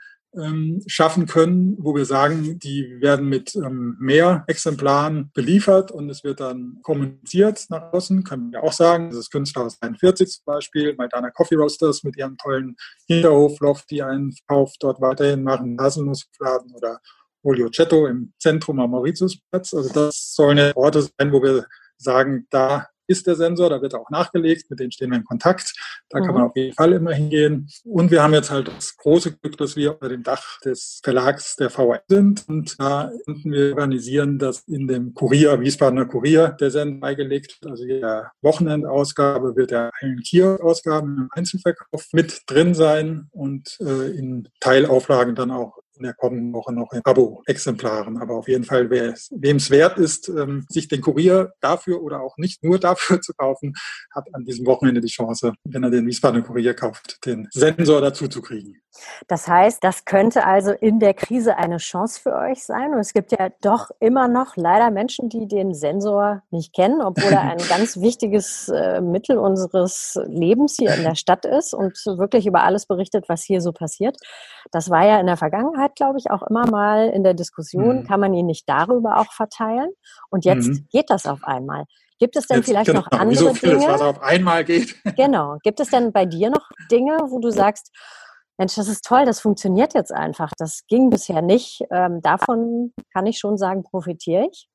schaffen 0.88 1.28
können, 1.28 1.76
wo 1.80 1.96
wir 1.96 2.06
sagen, 2.06 2.58
die 2.58 3.00
werden 3.02 3.30
mit 3.30 3.56
ähm, 3.56 3.96
mehr 4.00 4.44
Exemplaren 4.48 5.30
beliefert 5.34 5.92
und 5.92 6.10
es 6.10 6.24
wird 6.24 6.40
dann 6.40 6.80
kommuniziert 6.82 7.66
nach 7.70 7.94
außen, 7.94 8.24
können 8.24 8.52
wir 8.52 8.64
auch 8.64 8.74
sagen. 8.74 9.10
Das 9.10 9.20
ist 9.20 9.32
Künstlerhaus 9.32 9.78
41 9.82 10.32
zum 10.32 10.44
Beispiel, 10.46 10.96
Maidana 10.96 11.30
Coffee 11.30 11.56
Roasters 11.56 12.04
mit 12.04 12.18
ihrem 12.18 12.38
tollen 12.38 12.76
Hinterhofloft, 13.08 13.92
die 13.92 14.02
einen 14.02 14.32
Verkauf 14.32 14.74
dort 14.80 15.02
weiterhin 15.02 15.44
machen, 15.44 15.78
Haselnussfladen 15.80 16.74
oder 16.74 17.00
Oliocetto 17.44 18.08
im 18.08 18.34
Zentrum 18.40 18.80
am 18.80 18.92
Mauritiusplatz. 18.92 19.74
Also 19.74 19.94
das 19.94 20.34
sollen 20.34 20.58
ja 20.58 20.76
Orte 20.76 21.02
sein, 21.02 21.32
wo 21.32 21.44
wir 21.44 21.68
sagen, 21.98 22.48
da 22.50 22.88
ist 23.14 23.28
der 23.28 23.36
Sensor, 23.36 23.70
da 23.70 23.82
wird 23.82 23.94
er 23.94 24.02
auch 24.02 24.10
nachgelegt, 24.10 24.70
mit 24.70 24.80
denen 24.80 24.92
stehen 24.92 25.12
wir 25.12 25.18
in 25.18 25.24
Kontakt. 25.24 25.74
Da 26.10 26.20
mhm. 26.20 26.26
kann 26.26 26.34
man 26.34 26.44
auf 26.44 26.56
jeden 26.56 26.74
Fall 26.74 26.94
immer 26.94 27.14
hingehen. 27.14 27.70
Und 27.86 28.12
wir 28.12 28.22
haben 28.22 28.34
jetzt 28.34 28.52
halt 28.52 28.68
das 28.68 28.98
große 28.98 29.38
Glück, 29.38 29.58
dass 29.58 29.76
wir 29.76 29.94
unter 29.94 30.10
dem 30.10 30.24
Dach 30.24 30.60
des 30.62 31.00
Verlags 31.04 31.56
der 31.56 31.70
VN 31.70 32.00
sind 32.08 32.50
und 32.50 32.80
da 32.80 33.12
könnten 33.26 33.52
wir 33.52 33.72
organisieren, 33.72 34.40
dass 34.40 34.64
in 34.68 34.88
dem 34.88 35.14
Kurier, 35.14 35.60
Wiesbadener 35.60 36.06
Kurier, 36.06 36.50
der 36.60 36.72
Sender 36.72 37.00
beigelegt 37.00 37.62
wird. 37.62 37.72
Also 37.72 37.84
in 37.84 38.02
der 38.02 38.32
Wochenendausgabe 38.42 39.56
wird 39.56 39.72
der 39.72 39.92
allen 40.02 40.20
Kiosk-Ausgaben 40.22 41.18
im 41.18 41.30
Einzelverkauf 41.32 42.08
mit 42.12 42.42
drin 42.48 42.74
sein 42.74 43.28
und 43.32 43.78
äh, 43.82 44.12
in 44.18 44.50
Teilauflagen 44.60 45.36
dann 45.36 45.52
auch 45.52 45.83
in 45.96 46.04
der 46.04 46.14
kommenden 46.14 46.54
Woche 46.54 46.74
noch 46.74 46.92
in 46.94 47.02
Abo-Exemplaren. 47.04 48.18
Aber 48.18 48.36
auf 48.36 48.48
jeden 48.48 48.64
Fall, 48.64 48.90
wem 48.90 49.58
es 49.58 49.70
wert 49.70 49.98
ist, 49.98 50.30
ähm, 50.30 50.66
sich 50.70 50.88
den 50.88 51.02
Kurier 51.02 51.54
dafür 51.62 52.02
oder 52.02 52.22
auch 52.22 52.38
nicht 52.38 52.64
nur 52.64 52.80
dafür 52.80 53.22
zu 53.22 53.34
kaufen, 53.34 53.74
hat 54.14 54.28
an 54.34 54.46
diesem 54.46 54.66
Wochenende 54.66 55.02
die 55.02 55.08
Chance, 55.08 55.54
wenn 55.64 55.84
er 55.84 55.90
den 55.90 56.08
Wiesbadener 56.08 56.44
Kurier 56.44 56.74
kauft, 56.74 57.26
den 57.26 57.48
Sensor 57.52 58.02
dazu 58.02 58.28
zu 58.28 58.42
kriegen. 58.42 58.84
Das 59.28 59.48
heißt, 59.48 59.84
das 59.84 60.06
könnte 60.06 60.46
also 60.46 60.72
in 60.72 61.00
der 61.00 61.14
Krise 61.14 61.58
eine 61.58 61.78
Chance 61.78 62.22
für 62.22 62.36
euch 62.36 62.64
sein. 62.64 62.94
Und 62.94 63.00
es 63.00 63.14
gibt 63.14 63.32
ja 63.32 63.50
doch 63.62 63.90
immer 64.00 64.28
noch 64.28 64.56
leider 64.56 64.92
Menschen, 64.92 65.30
die 65.30 65.48
den 65.48 65.74
Sensor 65.74 66.44
nicht 66.52 66.74
kennen, 66.74 67.02
obwohl 67.02 67.32
er 67.32 67.42
ein 67.42 67.58
ganz 67.70 68.00
wichtiges 68.00 68.70
äh, 68.70 69.02
Mittel 69.02 69.38
unseres 69.38 70.20
Lebens 70.28 70.76
hier 70.78 70.94
in 70.94 71.04
der 71.04 71.16
Stadt 71.16 71.46
ist 71.46 71.74
und 71.74 71.98
wirklich 72.06 72.46
über 72.46 72.64
alles 72.64 72.86
berichtet, 72.86 73.26
was 73.30 73.44
hier 73.44 73.62
so 73.62 73.72
passiert. 73.72 74.18
Das 74.72 74.90
war 74.90 75.06
ja 75.06 75.20
in 75.20 75.26
der 75.26 75.38
Vergangenheit, 75.38 75.83
glaube 75.96 76.20
ich, 76.20 76.32
auch 76.32 76.44
immer 76.44 76.70
mal 76.70 77.10
in 77.10 77.24
der 77.24 77.34
Diskussion, 77.34 78.00
mhm. 78.00 78.04
kann 78.06 78.20
man 78.20 78.34
ihn 78.34 78.46
nicht 78.46 78.68
darüber 78.68 79.18
auch 79.20 79.32
verteilen? 79.32 79.90
Und 80.30 80.46
jetzt 80.46 80.68
mhm. 80.68 80.88
geht 80.92 81.10
das 81.10 81.26
auf 81.26 81.44
einmal. 81.44 81.86
Gibt 82.20 82.36
es 82.36 82.48
denn 82.48 82.58
jetzt, 82.58 82.68
vielleicht 82.68 82.88
genau, 82.88 83.02
noch 83.02 83.12
andere 83.12 83.54
so 83.54 83.54
Dinge? 83.54 83.88
was 83.88 84.02
auf 84.02 84.22
einmal 84.22 84.64
geht. 84.64 84.96
Genau. 85.18 85.58
Gibt 85.64 85.80
es 85.80 85.90
denn 85.90 86.12
bei 86.12 86.26
dir 86.26 86.50
noch 86.50 86.70
Dinge, 86.90 87.18
wo 87.28 87.40
du 87.40 87.50
sagst, 87.50 87.92
Mensch, 88.58 88.76
das 88.76 88.88
ist 88.88 89.04
toll, 89.04 89.26
das 89.26 89.40
funktioniert 89.40 89.94
jetzt 89.94 90.12
einfach. 90.12 90.52
Das 90.58 90.84
ging 90.88 91.10
bisher 91.10 91.42
nicht. 91.42 91.82
Ähm, 91.92 92.22
davon 92.22 92.94
kann 93.12 93.26
ich 93.26 93.40
schon 93.40 93.58
sagen, 93.58 93.84
profitiere 93.84 94.48
ich. 94.52 94.68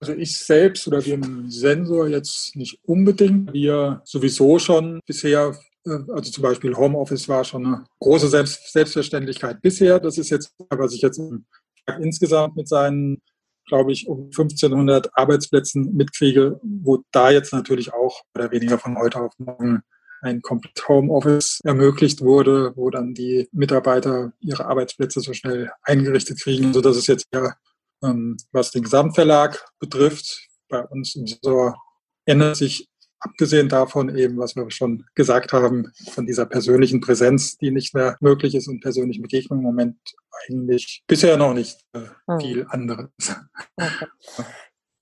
Also 0.00 0.12
ich 0.12 0.38
selbst 0.38 0.86
oder 0.86 1.04
wir 1.04 1.14
im 1.14 1.50
Sensor 1.50 2.08
jetzt 2.08 2.54
nicht 2.56 2.78
unbedingt. 2.84 3.52
Wir 3.52 4.02
sowieso 4.04 4.58
schon 4.58 5.00
bisher, 5.06 5.56
also 5.84 6.30
zum 6.30 6.42
Beispiel 6.42 6.76
Homeoffice 6.76 7.28
war 7.28 7.44
schon 7.44 7.66
eine 7.66 7.84
große 8.00 8.28
Selbst 8.28 8.72
Selbstverständlichkeit 8.72 9.60
bisher. 9.60 10.00
Das 10.00 10.18
ist 10.18 10.30
jetzt, 10.30 10.54
was 10.70 10.94
ich 10.94 11.02
jetzt 11.02 11.20
insgesamt 12.00 12.56
mit 12.56 12.68
seinen, 12.68 13.22
glaube 13.66 13.92
ich, 13.92 14.08
um 14.08 14.24
1500 14.24 15.16
Arbeitsplätzen 15.16 15.94
mitkriege, 15.94 16.60
wo 16.62 17.02
da 17.12 17.30
jetzt 17.30 17.52
natürlich 17.52 17.92
auch 17.92 18.22
oder 18.34 18.50
weniger 18.50 18.78
von 18.78 18.96
heute 18.96 19.20
auf 19.20 19.32
morgen 19.38 19.82
ein 20.22 20.40
komplett 20.40 20.88
Homeoffice 20.88 21.60
ermöglicht 21.64 22.22
wurde, 22.22 22.72
wo 22.76 22.88
dann 22.88 23.12
die 23.12 23.46
Mitarbeiter 23.52 24.32
ihre 24.40 24.64
Arbeitsplätze 24.64 25.20
so 25.20 25.34
schnell 25.34 25.70
eingerichtet 25.82 26.40
kriegen, 26.40 26.72
so 26.72 26.80
dass 26.80 26.96
es 26.96 27.06
jetzt 27.06 27.26
ja, 27.34 27.54
ähm, 28.02 28.38
was 28.50 28.70
den 28.70 28.84
Gesamtverlag 28.84 29.62
betrifft, 29.78 30.48
bei 30.68 30.82
uns 30.86 31.14
im 31.14 31.26
Sensor 31.26 31.76
ändert 32.24 32.56
sich 32.56 32.88
abgesehen 33.24 33.68
davon 33.68 34.14
eben, 34.16 34.38
was 34.38 34.54
wir 34.54 34.70
schon 34.70 35.04
gesagt 35.14 35.52
haben, 35.52 35.90
von 36.12 36.26
dieser 36.26 36.46
persönlichen 36.46 37.00
Präsenz, 37.00 37.56
die 37.56 37.70
nicht 37.70 37.94
mehr 37.94 38.16
möglich 38.20 38.54
ist 38.54 38.68
und 38.68 38.80
persönlichen 38.80 39.22
Begegnungen 39.22 39.62
im 39.62 39.66
Moment 39.66 39.96
eigentlich 40.48 41.02
bisher 41.06 41.36
noch 41.36 41.54
nicht 41.54 41.80
äh, 41.92 42.00
hm. 42.26 42.40
viel 42.40 42.66
anderes. 42.68 43.08
Okay. 43.76 44.06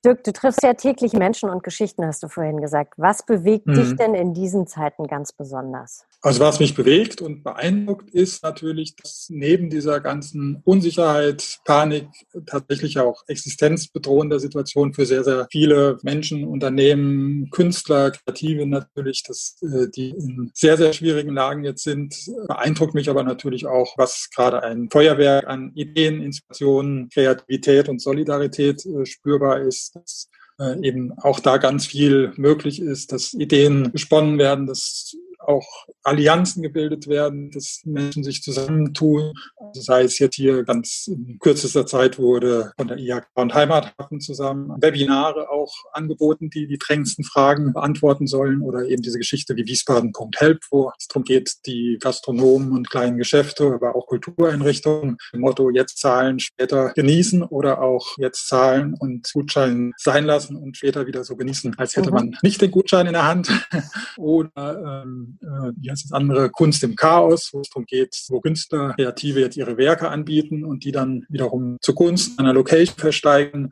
Dirk, 0.05 0.25
du 0.25 0.33
triffst 0.33 0.65
ja 0.65 0.75
täglich 0.75 1.13
Menschen 1.13 1.49
und 1.49 1.63
Geschichten, 1.63 2.05
hast 2.05 2.25
du 2.25 2.29
vorhin 2.29 2.61
gesagt. 2.61 2.95
Was 2.97 3.25
bewegt 3.25 3.67
mhm. 3.67 3.75
dich 3.75 3.95
denn 3.95 4.15
in 4.15 4.35
diesen 4.35 4.67
Zeiten 4.67 5.07
ganz 5.07 5.33
besonders? 5.33 6.05
Also 6.25 6.39
was 6.39 6.61
mich 6.61 6.77
bewegt 6.77 7.21
und 7.21 7.43
beeindruckt 7.43 8.11
ist 8.11 8.45
natürlich, 8.45 8.95
dass 8.95 9.27
neben 9.29 9.71
dieser 9.71 10.01
ganzen 10.01 10.63
Unsicherheit, 10.65 11.59
Panik, 11.65 12.07
tatsächlich 12.47 13.01
auch 13.01 13.25
existenzbedrohender 13.27 14.39
Situation 14.39 14.95
für 14.95 15.05
sehr, 15.05 15.25
sehr 15.25 15.49
viele 15.51 15.99
Menschen, 16.03 16.45
Unternehmen, 16.45 17.51
Künstler, 17.51 18.13
Kreative 18.13 18.67
natürlich, 18.67 19.25
dass 19.25 19.57
äh, 19.63 19.89
die 19.89 20.11
in 20.11 20.53
sehr, 20.55 20.77
sehr 20.77 20.93
schwierigen 20.93 21.35
Lagen 21.35 21.65
jetzt 21.65 21.83
sind. 21.83 22.15
Beeindruckt 22.47 22.95
mich 22.95 23.11
aber 23.11 23.25
natürlich 23.25 23.67
auch, 23.67 23.95
was 23.99 24.31
gerade 24.33 24.63
ein 24.63 24.91
Feuerwerk 24.91 25.49
an 25.49 25.73
Ideen, 25.75 26.23
Inspirationen, 26.23 27.09
Kreativität 27.09 27.89
und 27.89 28.01
Solidarität 28.01 28.87
äh, 28.87 29.07
spürbar 29.07 29.61
ist 29.61 29.92
dass 29.95 30.29
äh, 30.59 30.87
eben 30.87 31.13
auch 31.19 31.41
da 31.41 31.57
ganz 31.59 31.87
viel 31.87 32.33
möglich 32.37 32.81
ist, 32.81 33.13
dass 33.13 33.35
Ideen 33.35 33.93
gesponnen 33.93 34.39
werden, 34.39 34.67
dass 34.67 35.17
auch 35.47 35.87
Allianzen 36.03 36.63
gebildet 36.63 37.07
werden, 37.09 37.51
dass 37.51 37.83
Menschen 37.85 38.25
sich 38.25 38.43
zusammentun. 38.43 39.33
Also 39.57 39.81
sei 39.81 40.03
es 40.03 40.19
jetzt 40.19 40.37
hier 40.37 40.65
ganz 40.65 41.07
in 41.09 41.39
kürzester 41.39 41.87
Zeit 41.87 42.19
wurde 42.19 42.73
von 42.77 42.89
der 42.89 42.99
IHK 42.99 43.27
und 43.35 43.55
Heimathafen 43.55 44.21
zusammen 44.21 44.81
Webinare 44.81 45.51
auch 45.51 45.73
angeboten, 45.93 46.51
die 46.51 46.67
die 46.67 46.79
drängendsten 46.79 47.25
Fragen 47.25 47.73
beantworten 47.73 48.27
sollen 48.27 48.63
oder 48.63 48.85
eben 48.87 49.03
diese 49.03 49.19
Geschichte 49.19 49.57
wie 49.57 49.67
Wiesbaden.help, 49.67 50.61
wo 50.71 50.93
es 50.99 51.09
darum 51.09 51.25
geht, 51.25 51.67
die 51.67 51.99
Gastronomen 52.01 52.73
und 52.73 52.91
kleinen 52.91 53.19
Geschäfte, 53.19 53.73
aber 53.73 53.95
auch 53.95 54.07
Kultureinrichtungen, 54.07 55.17
im 55.33 55.41
Motto 55.41 55.71
jetzt 55.71 55.99
zahlen, 55.99 56.39
später 56.41 56.93
genießen 56.95 57.43
oder 57.43 57.83
auch 57.83 58.17
jetzt 58.19 58.49
zahlen 58.49 58.95
und 58.99 59.31
Gutschein 59.33 59.93
sein 59.97 60.25
lassen 60.25 60.57
und 60.57 60.77
später 60.77 61.07
wieder 61.07 61.25
so 61.25 61.37
genießen, 61.37 61.79
als 61.79 61.97
hätte 61.97 62.11
mhm. 62.11 62.15
man 62.15 62.37
nicht 62.43 62.61
den 62.61 62.71
Gutschein 62.71 63.07
in 63.07 63.13
der 63.13 63.27
Hand 63.27 63.51
oder 64.17 65.03
ähm, 65.05 65.32
äh, 65.41 65.73
wie 65.77 65.91
heißt 65.91 66.05
das 66.05 66.12
andere, 66.12 66.51
Kunst 66.51 66.83
im 66.85 66.97
Chaos, 66.97 67.51
wo 67.53 67.61
es 67.61 67.69
darum 67.69 67.87
geht, 67.87 68.17
wo 68.29 68.41
Künstler, 68.41 68.95
Kreative 68.95 69.41
jetzt 69.41 69.57
ihre 69.57 69.77
Werke 69.77 70.09
anbieten 70.09 70.65
und 70.65 70.85
die 70.85 70.93
dann 70.93 71.27
wiederum 71.29 71.79
zur 71.81 71.95
Kunst 71.95 72.39
einer 72.39 72.53
Location 72.53 72.97
versteigen, 72.97 73.71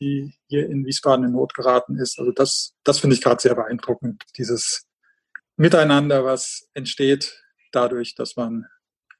die 0.00 0.34
hier 0.48 0.68
in 0.68 0.84
Wiesbaden 0.84 1.24
in 1.24 1.32
Not 1.32 1.54
geraten 1.54 1.96
ist. 1.96 2.18
Also 2.18 2.32
das, 2.32 2.74
das 2.84 2.98
finde 2.98 3.14
ich 3.14 3.22
gerade 3.22 3.40
sehr 3.40 3.54
beeindruckend, 3.54 4.22
dieses 4.36 4.84
Miteinander, 5.56 6.24
was 6.24 6.68
entsteht 6.74 7.42
dadurch, 7.72 8.14
dass 8.14 8.36
man 8.36 8.66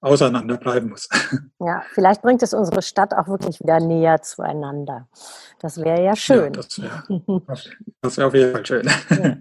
auseinanderbleiben 0.01 0.91
muss. 0.91 1.09
Ja, 1.61 1.83
vielleicht 1.93 2.23
bringt 2.23 2.43
es 2.43 2.55
unsere 2.55 2.83
Stadt 2.83 3.13
auch 3.15 3.27
wirklich 3.27 3.61
wieder 3.61 3.81
näher 3.81 4.23
zueinander. 4.23 5.09
Das 5.59 5.79
wäre 5.79 6.03
ja 6.03 6.15
schön. 6.15 6.55
Ja, 6.55 6.63
das 8.01 8.17
wäre 8.17 8.17
wär 8.17 8.27
auf 8.29 8.35
jeden 8.35 8.53
Fall 8.53 8.67
schön. 8.67 8.91
Ja. 9.11 9.37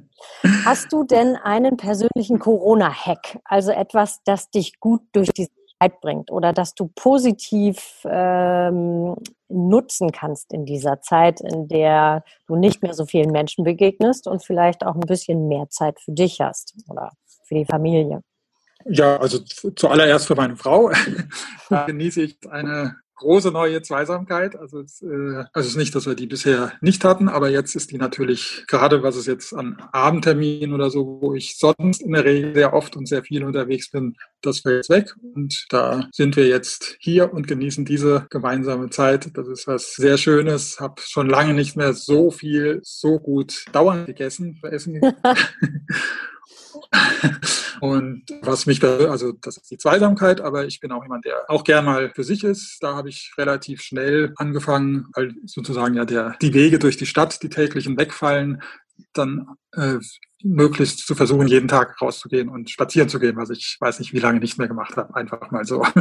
Hast 0.66 0.92
du 0.92 1.04
denn 1.04 1.36
einen 1.36 1.78
persönlichen 1.78 2.40
Corona-Hack, 2.40 3.40
also 3.46 3.72
etwas, 3.72 4.22
das 4.26 4.50
dich 4.50 4.80
gut 4.80 5.02
durch 5.12 5.30
die 5.30 5.48
Zeit 5.80 6.02
bringt 6.02 6.32
oder 6.32 6.54
das 6.54 6.74
du 6.74 6.90
positiv 6.96 8.02
ähm, 8.10 9.16
nutzen 9.48 10.12
kannst 10.12 10.52
in 10.54 10.66
dieser 10.66 11.02
Zeit, 11.02 11.40
in 11.42 11.68
der 11.68 12.24
du 12.48 12.56
nicht 12.56 12.82
mehr 12.82 12.94
so 12.94 13.06
vielen 13.06 13.32
Menschen 13.32 13.64
begegnest 13.64 14.28
und 14.28 14.44
vielleicht 14.44 14.86
auch 14.86 14.96
ein 14.96 15.02
bisschen 15.02 15.48
mehr 15.48 15.70
Zeit 15.70 16.00
für 16.00 16.12
dich 16.12 16.42
hast 16.42 16.76
oder 16.90 17.12
für 17.44 17.56
die 17.56 17.66
Familie? 17.66 18.22
Ja, 18.90 19.18
also 19.18 19.40
zuallererst 19.40 20.28
für 20.28 20.36
meine 20.36 20.56
Frau. 20.56 20.92
genieße 21.70 22.22
ich 22.22 22.38
eine 22.50 22.96
große 23.18 23.52
neue 23.52 23.82
Zweisamkeit. 23.82 24.56
Also 24.56 24.80
es, 24.80 25.02
äh, 25.02 25.44
also 25.52 25.66
es 25.66 25.68
ist 25.68 25.76
nicht, 25.76 25.96
dass 25.96 26.06
wir 26.06 26.16
die 26.16 26.28
bisher 26.28 26.74
nicht 26.82 27.04
hatten, 27.04 27.30
aber 27.30 27.50
jetzt 27.50 27.76
ist 27.76 27.92
die 27.92 27.98
natürlich, 27.98 28.64
gerade 28.68 29.04
was 29.04 29.16
es 29.16 29.26
jetzt 29.26 29.54
an 29.54 29.78
Abendterminen 29.92 30.74
oder 30.74 30.90
so, 30.90 31.20
wo 31.22 31.34
ich 31.34 31.58
sonst 31.58 32.02
in 32.02 32.14
der 32.14 32.24
Regel 32.24 32.54
sehr 32.54 32.74
oft 32.74 32.96
und 32.96 33.08
sehr 33.08 33.24
viel 33.24 33.44
unterwegs 33.44 33.92
bin, 33.92 34.16
das 34.42 34.60
fällt 34.60 34.78
jetzt 34.78 34.90
weg. 34.90 35.16
Und 35.34 35.66
da 35.70 36.08
sind 36.12 36.36
wir 36.36 36.48
jetzt 36.48 36.96
hier 37.00 37.34
und 37.34 37.48
genießen 37.48 37.86
diese 37.86 38.28
gemeinsame 38.30 38.90
Zeit. 38.90 39.36
Das 39.36 39.48
ist 39.48 39.68
was 39.68 39.96
sehr 39.96 40.18
Schönes. 40.18 40.80
Hab 40.80 41.02
schon 41.02 41.28
lange 41.28 41.54
nicht 41.54 41.76
mehr 41.76 41.94
so 41.94 42.32
viel, 42.32 42.80
so 42.84 43.20
gut 43.20 43.66
dauernd 43.72 44.06
gegessen, 44.06 44.60
essen. 44.64 45.02
Und 47.82 48.24
was 48.42 48.66
mich, 48.66 48.84
also 48.84 49.34
das 49.34 49.58
ist 49.58 49.72
die 49.72 49.78
Zweisamkeit, 49.78 50.42
aber 50.42 50.66
ich 50.66 50.80
bin 50.80 50.92
auch 50.92 51.04
jemand, 51.04 51.26
der 51.26 51.50
auch 51.50 51.64
gern 51.64 51.86
mal 51.86 52.12
für 52.14 52.24
sich 52.24 52.44
ist. 52.44 52.78
Da 52.82 52.96
habe 52.96 53.10
ich 53.10 53.32
relativ 53.38 53.82
schnell 53.82 54.34
angefangen, 54.38 55.08
weil 55.14 55.36
sozusagen 55.46 55.96
ja 55.96 56.06
der, 56.06 56.36
die 56.42 56.54
Wege 56.54 56.80
durch 56.80 56.98
die 56.98 57.06
Stadt, 57.06 57.42
die 57.44 57.50
täglichen 57.50 57.98
wegfallen, 57.98 58.62
dann 59.14 59.48
äh, 59.78 60.00
möglichst 60.44 61.06
zu 61.06 61.16
versuchen, 61.16 61.48
jeden 61.48 61.68
Tag 61.68 62.00
rauszugehen 62.02 62.50
und 62.50 62.70
spazieren 62.70 63.10
zu 63.10 63.20
gehen, 63.20 63.36
was 63.38 63.50
ich 63.50 63.78
weiß 63.80 64.00
nicht, 64.00 64.14
wie 64.14 64.20
lange 64.20 64.40
nicht 64.40 64.58
mehr 64.58 64.68
gemacht 64.68 64.96
habe. 64.96 65.16
Einfach 65.16 65.52
mal 65.52 65.66
so. 65.66 65.84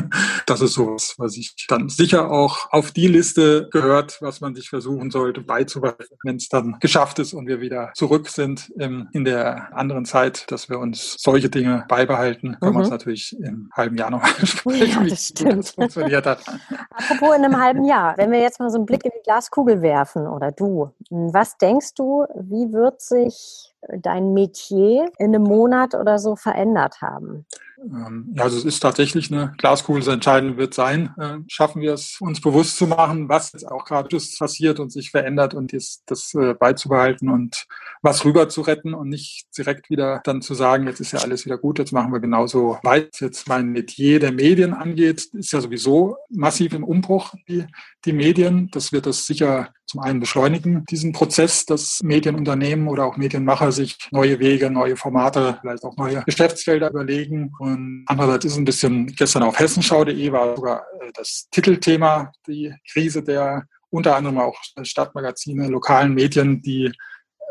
Das 0.46 0.60
ist 0.60 0.74
sowas, 0.74 1.14
was 1.18 1.36
ich 1.36 1.66
dann 1.68 1.88
sicher 1.88 2.30
auch 2.30 2.70
auf 2.70 2.92
die 2.92 3.08
Liste 3.08 3.68
gehört, 3.72 4.18
was 4.20 4.40
man 4.40 4.54
sich 4.54 4.68
versuchen 4.68 5.10
sollte 5.10 5.40
beizubehalten, 5.40 6.16
wenn 6.22 6.36
es 6.36 6.48
dann 6.48 6.76
geschafft 6.80 7.18
ist 7.18 7.32
und 7.32 7.48
wir 7.48 7.60
wieder 7.60 7.90
zurück 7.94 8.28
sind 8.28 8.70
im, 8.78 9.08
in 9.12 9.24
der 9.24 9.76
anderen 9.76 10.04
Zeit, 10.04 10.50
dass 10.50 10.68
wir 10.68 10.78
uns 10.78 11.16
solche 11.18 11.48
Dinge 11.48 11.84
beibehalten. 11.88 12.56
Können 12.60 12.72
mhm. 12.72 12.76
wir 12.76 12.80
uns 12.80 12.90
natürlich 12.90 13.36
im 13.40 13.70
halben 13.72 13.96
Jahr 13.96 14.10
nochmal 14.10 14.30
sprechen, 14.46 15.04
ja, 15.04 15.08
das 15.08 15.28
stimmt. 15.28 15.58
das 15.58 15.70
funktioniert 15.72 16.26
hat. 16.26 16.44
Apropos 16.90 17.36
in 17.36 17.44
einem 17.44 17.60
halben 17.60 17.84
Jahr, 17.84 18.16
wenn 18.16 18.30
wir 18.30 18.40
jetzt 18.40 18.60
mal 18.60 18.70
so 18.70 18.76
einen 18.76 18.86
Blick 18.86 19.04
in 19.04 19.12
die 19.16 19.22
Glaskugel 19.24 19.82
werfen 19.82 20.26
oder 20.28 20.52
du, 20.52 20.92
was 21.10 21.58
denkst 21.58 21.94
du, 21.94 22.24
wie 22.34 22.72
wird 22.72 23.00
sich 23.00 23.65
dein 24.00 24.32
Metier 24.32 25.10
in 25.18 25.34
einem 25.34 25.42
Monat 25.44 25.94
oder 25.94 26.18
so 26.18 26.36
verändert 26.36 27.00
haben? 27.02 27.46
Ähm, 27.78 28.32
ja, 28.34 28.44
also 28.44 28.56
es 28.56 28.64
ist 28.64 28.80
tatsächlich 28.80 29.30
eine 29.30 29.54
Glaskugel. 29.58 30.02
Das 30.02 30.12
Entscheidende 30.12 30.56
wird 30.56 30.74
sein, 30.74 31.14
äh, 31.18 31.38
schaffen 31.48 31.82
wir 31.82 31.94
es, 31.94 32.18
uns 32.20 32.40
bewusst 32.40 32.76
zu 32.76 32.86
machen, 32.86 33.28
was 33.28 33.52
jetzt 33.52 33.68
auch 33.68 33.84
gerade 33.84 34.08
passiert 34.38 34.80
und 34.80 34.90
sich 34.90 35.10
verändert 35.10 35.54
und 35.54 35.72
das, 35.72 36.02
das 36.06 36.34
äh, 36.34 36.54
beizubehalten 36.54 37.28
und 37.28 37.66
was 38.02 38.24
rüber 38.24 38.48
zu 38.48 38.60
retten 38.62 38.94
und 38.94 39.08
nicht 39.08 39.46
direkt 39.56 39.90
wieder 39.90 40.20
dann 40.24 40.42
zu 40.42 40.54
sagen, 40.54 40.86
jetzt 40.86 41.00
ist 41.00 41.12
ja 41.12 41.20
alles 41.20 41.44
wieder 41.44 41.58
gut, 41.58 41.78
jetzt 41.78 41.92
machen 41.92 42.12
wir 42.12 42.20
genauso 42.20 42.78
weit. 42.82 43.20
Jetzt 43.20 43.48
mein 43.48 43.68
Metier 43.68 44.20
der 44.20 44.32
Medien 44.32 44.74
angeht, 44.74 45.28
ist 45.32 45.52
ja 45.52 45.60
sowieso 45.60 46.16
massiv 46.30 46.72
im 46.72 46.84
Umbruch, 46.84 47.34
die, 47.48 47.66
die 48.04 48.12
Medien. 48.12 48.68
Das 48.70 48.92
wird 48.92 49.06
das 49.06 49.26
sicher 49.26 49.70
zum 49.86 50.00
einen 50.00 50.20
beschleunigen, 50.20 50.84
diesen 50.86 51.12
Prozess, 51.12 51.64
dass 51.64 52.02
Medienunternehmen 52.02 52.88
oder 52.88 53.04
auch 53.04 53.16
Medienmacher 53.16 53.70
sich 53.70 53.96
neue 54.10 54.40
Wege, 54.40 54.68
neue 54.68 54.96
Formate, 54.96 55.58
vielleicht 55.60 55.84
auch 55.84 55.96
neue 55.96 56.22
Geschäftsfelder 56.24 56.90
überlegen. 56.90 57.52
Und 57.66 58.04
andererseits 58.06 58.44
ist 58.44 58.56
ein 58.56 58.64
bisschen, 58.64 59.06
gestern 59.06 59.42
auf 59.42 59.58
hessenschau.de 59.58 60.32
war 60.32 60.54
sogar 60.54 60.86
äh, 61.00 61.10
das 61.14 61.48
Titelthema, 61.50 62.32
die 62.46 62.72
Krise 62.92 63.22
der 63.22 63.66
unter 63.90 64.16
anderem 64.16 64.38
auch 64.38 64.56
Stadtmagazine, 64.82 65.68
lokalen 65.68 66.14
Medien, 66.14 66.62
die 66.62 66.92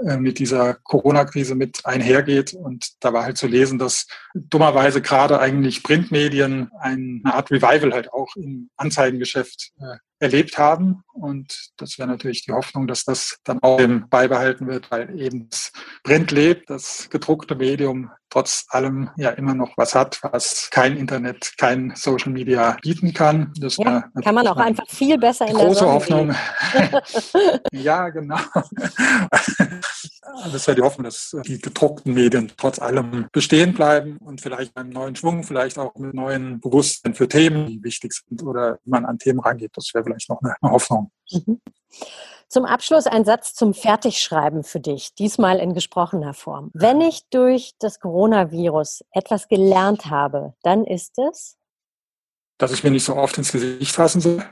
äh, 0.05 0.17
mit 0.17 0.39
dieser 0.39 0.75
Corona-Krise 0.75 1.55
mit 1.55 1.85
einhergeht. 1.85 2.53
Und 2.53 2.93
da 2.99 3.13
war 3.13 3.23
halt 3.23 3.37
zu 3.37 3.47
lesen, 3.47 3.79
dass 3.79 4.07
dummerweise 4.33 5.01
gerade 5.01 5.39
eigentlich 5.39 5.83
Printmedien 5.83 6.69
eine 6.79 7.21
Art 7.25 7.51
Revival 7.51 7.93
halt 7.93 8.13
auch 8.13 8.35
im 8.35 8.69
Anzeigengeschäft 8.77 9.71
äh, 9.79 9.97
erlebt 10.19 10.57
haben. 10.57 11.03
Und 11.13 11.71
das 11.77 11.97
wäre 11.97 12.07
natürlich 12.07 12.43
die 12.45 12.51
Hoffnung, 12.51 12.87
dass 12.87 13.03
das 13.03 13.39
dann 13.43 13.59
auch 13.61 13.79
beibehalten 14.09 14.67
wird, 14.67 14.91
weil 14.91 15.19
eben 15.19 15.49
das 15.49 15.71
Print 16.03 16.31
lebt, 16.31 16.69
das 16.69 17.09
gedruckte 17.09 17.55
Medium 17.55 18.11
trotz 18.29 18.65
allem 18.69 19.09
ja 19.15 19.29
immer 19.29 19.53
noch 19.53 19.71
was 19.77 19.95
hat, 19.95 20.19
was 20.21 20.69
kein 20.69 20.97
Internet, 20.97 21.53
kein 21.57 21.93
Social 21.95 22.33
Media 22.33 22.75
bieten 22.81 23.13
kann. 23.13 23.53
Das 23.59 23.77
ja, 23.77 24.03
kann 24.21 24.35
man 24.35 24.45
auch 24.47 24.57
einfach 24.57 24.87
viel 24.89 25.17
besser 25.17 25.47
in 25.47 25.55
große 25.55 25.85
der 25.85 25.93
Hoffnung. 25.93 26.35
ja, 27.71 28.09
genau. 28.09 28.37
das 30.51 30.67
wäre 30.67 30.75
die 30.75 30.81
Hoffnung, 30.81 31.05
dass 31.05 31.35
die 31.45 31.59
gedruckten 31.59 32.13
Medien 32.13 32.51
trotz 32.57 32.79
allem 32.79 33.27
bestehen 33.31 33.73
bleiben 33.73 34.17
und 34.17 34.41
vielleicht 34.41 34.75
einen 34.77 34.89
neuen 34.89 35.15
Schwung, 35.15 35.43
vielleicht 35.43 35.77
auch 35.77 35.95
mit 35.95 36.13
neuen 36.13 36.59
Bewusstsein 36.59 37.13
für 37.13 37.27
Themen, 37.27 37.67
die 37.67 37.83
wichtig 37.83 38.13
sind 38.13 38.43
oder 38.43 38.79
wie 38.83 38.89
man 38.89 39.05
an 39.05 39.17
Themen 39.17 39.39
rangeht. 39.39 39.71
Das 39.75 39.93
wäre 39.93 40.03
vielleicht 40.03 40.29
noch 40.29 40.39
eine 40.41 40.71
Hoffnung. 40.71 41.11
Mhm. 41.31 41.61
Zum 42.47 42.65
Abschluss 42.65 43.07
ein 43.07 43.25
Satz 43.25 43.53
zum 43.53 43.73
Fertigschreiben 43.73 44.63
für 44.63 44.79
dich, 44.79 45.13
diesmal 45.15 45.57
in 45.57 45.73
gesprochener 45.73 46.33
Form. 46.33 46.69
Wenn 46.73 47.01
ich 47.01 47.27
durch 47.29 47.73
das 47.79 47.99
Coronavirus 47.99 49.03
etwas 49.11 49.47
gelernt 49.47 50.05
habe, 50.05 50.53
dann 50.61 50.85
ist 50.85 51.17
es? 51.17 51.57
Dass 52.57 52.71
ich 52.71 52.83
mir 52.83 52.91
nicht 52.91 53.03
so 53.03 53.15
oft 53.15 53.37
ins 53.37 53.51
Gesicht 53.51 53.91
fassen 53.91 54.21
soll. 54.21 54.43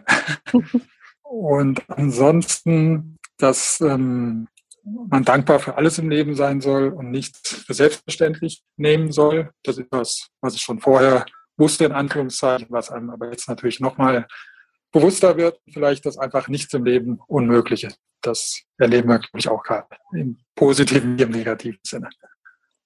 Und 1.22 1.88
ansonsten, 1.90 3.18
dass 3.38 3.80
ähm, 3.80 4.48
man 4.84 5.24
dankbar 5.24 5.60
für 5.60 5.78
alles 5.78 5.98
im 5.98 6.10
Leben 6.10 6.36
sein 6.36 6.62
soll 6.62 6.90
und 6.90 7.12
nichts 7.12 7.64
für 7.66 7.74
selbstverständlich 7.74 8.64
nehmen 8.78 9.12
soll. 9.12 9.52
Das 9.64 9.78
ist 9.78 9.88
was, 9.92 10.28
was 10.42 10.56
ich 10.56 10.62
schon 10.62 10.80
vorher 10.80 11.26
wusste, 11.58 11.86
in 11.86 11.92
Anführungszeichen, 11.92 12.68
was 12.70 12.92
einem 12.92 13.10
aber 13.10 13.30
jetzt 13.30 13.48
natürlich 13.48 13.80
nochmal 13.80 14.28
bewusster 14.92 15.38
wird, 15.38 15.60
vielleicht, 15.72 16.06
dass 16.06 16.18
einfach 16.18 16.48
nichts 16.48 16.74
im 16.74 16.86
Leben 16.86 17.20
unmöglich 17.28 17.84
ist. 17.84 17.98
Das 18.22 18.62
erleben 18.78 19.10
wir, 19.10 19.20
glaube 19.20 19.40
ich, 19.40 19.50
auch 19.50 19.64
gerade 19.64 19.88
im 20.14 20.38
positiven 20.56 21.18
wie 21.18 21.24
im 21.24 21.32
negativen 21.32 21.80
Sinne. 21.84 22.10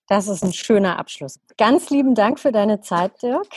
Das 0.08 0.28
ist 0.30 0.44
ein 0.44 0.54
schöner 0.54 0.98
Abschluss. 0.98 1.40
Ganz 1.58 1.90
lieben 1.90 2.16
Dank 2.16 2.40
für 2.40 2.54
deine 2.54 2.80
Zeit, 2.80 3.22
Dirk. 3.22 3.48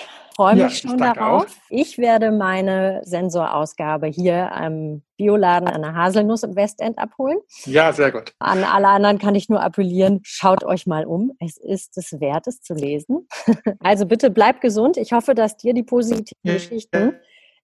Freue 0.40 0.54
mich 0.54 0.82
ja, 0.82 0.88
schon 0.88 0.96
darauf. 0.96 1.42
Auch. 1.42 1.46
Ich 1.68 1.98
werde 1.98 2.32
meine 2.32 3.02
Sensorausgabe 3.04 4.06
hier 4.06 4.50
am 4.52 5.02
Bioladen 5.18 5.68
an 5.68 5.82
der 5.82 5.94
Haselnuss 5.94 6.44
im 6.44 6.56
Westend 6.56 6.98
abholen. 6.98 7.36
Ja, 7.66 7.92
sehr 7.92 8.10
gut. 8.10 8.32
An 8.38 8.64
alle 8.64 8.88
anderen 8.88 9.18
kann 9.18 9.34
ich 9.34 9.50
nur 9.50 9.62
appellieren, 9.62 10.20
schaut 10.22 10.64
euch 10.64 10.86
mal 10.86 11.04
um. 11.04 11.32
Es 11.40 11.58
ist 11.58 11.98
es 11.98 12.18
wert, 12.20 12.46
es 12.46 12.62
zu 12.62 12.72
lesen. 12.72 13.28
Also 13.80 14.06
bitte 14.06 14.30
bleibt 14.30 14.62
gesund. 14.62 14.96
Ich 14.96 15.12
hoffe, 15.12 15.34
dass 15.34 15.58
dir 15.58 15.74
die 15.74 15.82
positiven 15.82 16.40
Geschichten 16.42 17.16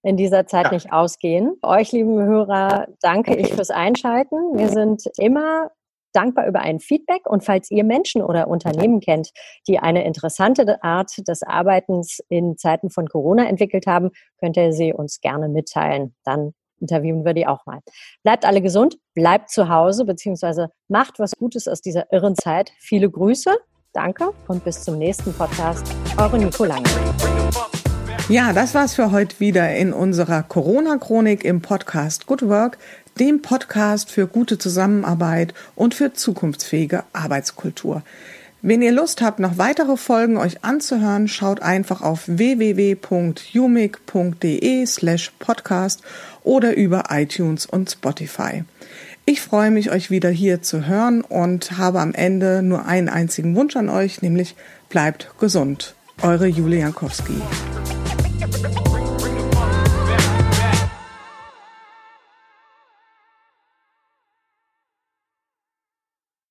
in 0.03 0.15
dieser 0.15 0.45
Zeit 0.45 0.65
ja. 0.65 0.73
nicht 0.73 0.93
ausgehen. 0.93 1.55
Euch, 1.63 1.91
lieben 1.91 2.21
Hörer, 2.21 2.89
danke 3.01 3.35
ich 3.35 3.53
fürs 3.53 3.71
Einschalten. 3.71 4.35
Wir 4.53 4.69
sind 4.69 5.03
immer 5.17 5.71
dankbar 6.17 6.47
über 6.47 6.61
ein 6.61 6.79
Feedback 6.79 7.29
und 7.29 7.43
falls 7.43 7.69
ihr 7.69 7.83
Menschen 7.83 8.23
oder 8.23 8.47
Unternehmen 8.47 8.99
kennt, 8.99 9.29
die 9.67 9.77
eine 9.77 10.03
interessante 10.03 10.83
Art 10.83 11.11
des 11.27 11.43
Arbeitens 11.43 12.19
in 12.27 12.57
Zeiten 12.57 12.89
von 12.89 13.07
Corona 13.07 13.47
entwickelt 13.47 13.85
haben, 13.85 14.09
könnt 14.39 14.57
ihr 14.57 14.73
sie 14.73 14.93
uns 14.93 15.21
gerne 15.21 15.47
mitteilen. 15.47 16.15
Dann 16.23 16.53
interviewen 16.79 17.23
wir 17.23 17.33
die 17.33 17.47
auch 17.47 17.65
mal. 17.65 17.79
Bleibt 18.23 18.45
alle 18.45 18.61
gesund, 18.61 18.97
bleibt 19.13 19.51
zu 19.51 19.69
Hause, 19.69 20.05
beziehungsweise 20.05 20.69
macht 20.87 21.19
was 21.19 21.33
Gutes 21.37 21.67
aus 21.67 21.81
dieser 21.81 22.11
irren 22.11 22.35
Zeit. 22.35 22.71
Viele 22.79 23.09
Grüße, 23.09 23.55
danke 23.93 24.31
und 24.47 24.63
bis 24.63 24.83
zum 24.83 24.97
nächsten 24.97 25.33
Podcast. 25.33 25.95
Eure 26.17 26.37
Nico 26.37 26.65
Lange. 26.65 26.89
Ja, 28.29 28.51
das 28.51 28.75
war's 28.75 28.93
für 28.93 29.11
heute 29.11 29.39
wieder 29.39 29.73
in 29.73 29.93
unserer 29.93 30.43
Corona-Chronik 30.43 31.45
im 31.45 31.61
Podcast 31.61 32.25
Good 32.25 32.41
Work, 32.41 32.77
dem 33.17 33.41
Podcast 33.41 34.11
für 34.11 34.27
gute 34.27 34.57
Zusammenarbeit 34.57 35.53
und 35.75 35.95
für 35.95 36.11
zukunftsfähige 36.11 37.05
Arbeitskultur. 37.13 38.01
Wenn 38.61 38.81
ihr 38.81 38.91
Lust 38.91 39.21
habt, 39.21 39.39
noch 39.39 39.57
weitere 39.57 39.95
Folgen 39.95 40.35
euch 40.35 40.65
anzuhören, 40.65 41.29
schaut 41.29 41.61
einfach 41.61 42.01
auf 42.01 42.23
www.umic.de 42.27 43.05
slash 44.85 45.31
podcast 45.39 46.01
oder 46.43 46.75
über 46.75 47.05
iTunes 47.09 47.65
und 47.65 47.89
Spotify. 47.89 48.65
Ich 49.23 49.39
freue 49.39 49.71
mich, 49.71 49.89
euch 49.89 50.11
wieder 50.11 50.29
hier 50.29 50.61
zu 50.61 50.85
hören 50.85 51.21
und 51.21 51.77
habe 51.77 52.01
am 52.01 52.13
Ende 52.13 52.61
nur 52.61 52.87
einen 52.87 53.07
einzigen 53.07 53.55
Wunsch 53.55 53.77
an 53.77 53.87
euch, 53.87 54.21
nämlich 54.21 54.57
bleibt 54.89 55.31
gesund. 55.39 55.95
Eure 56.21 56.47
Julia 56.47 56.79
Jankowski. 56.79 57.41
Thank 58.39 58.77
you. 58.77 58.86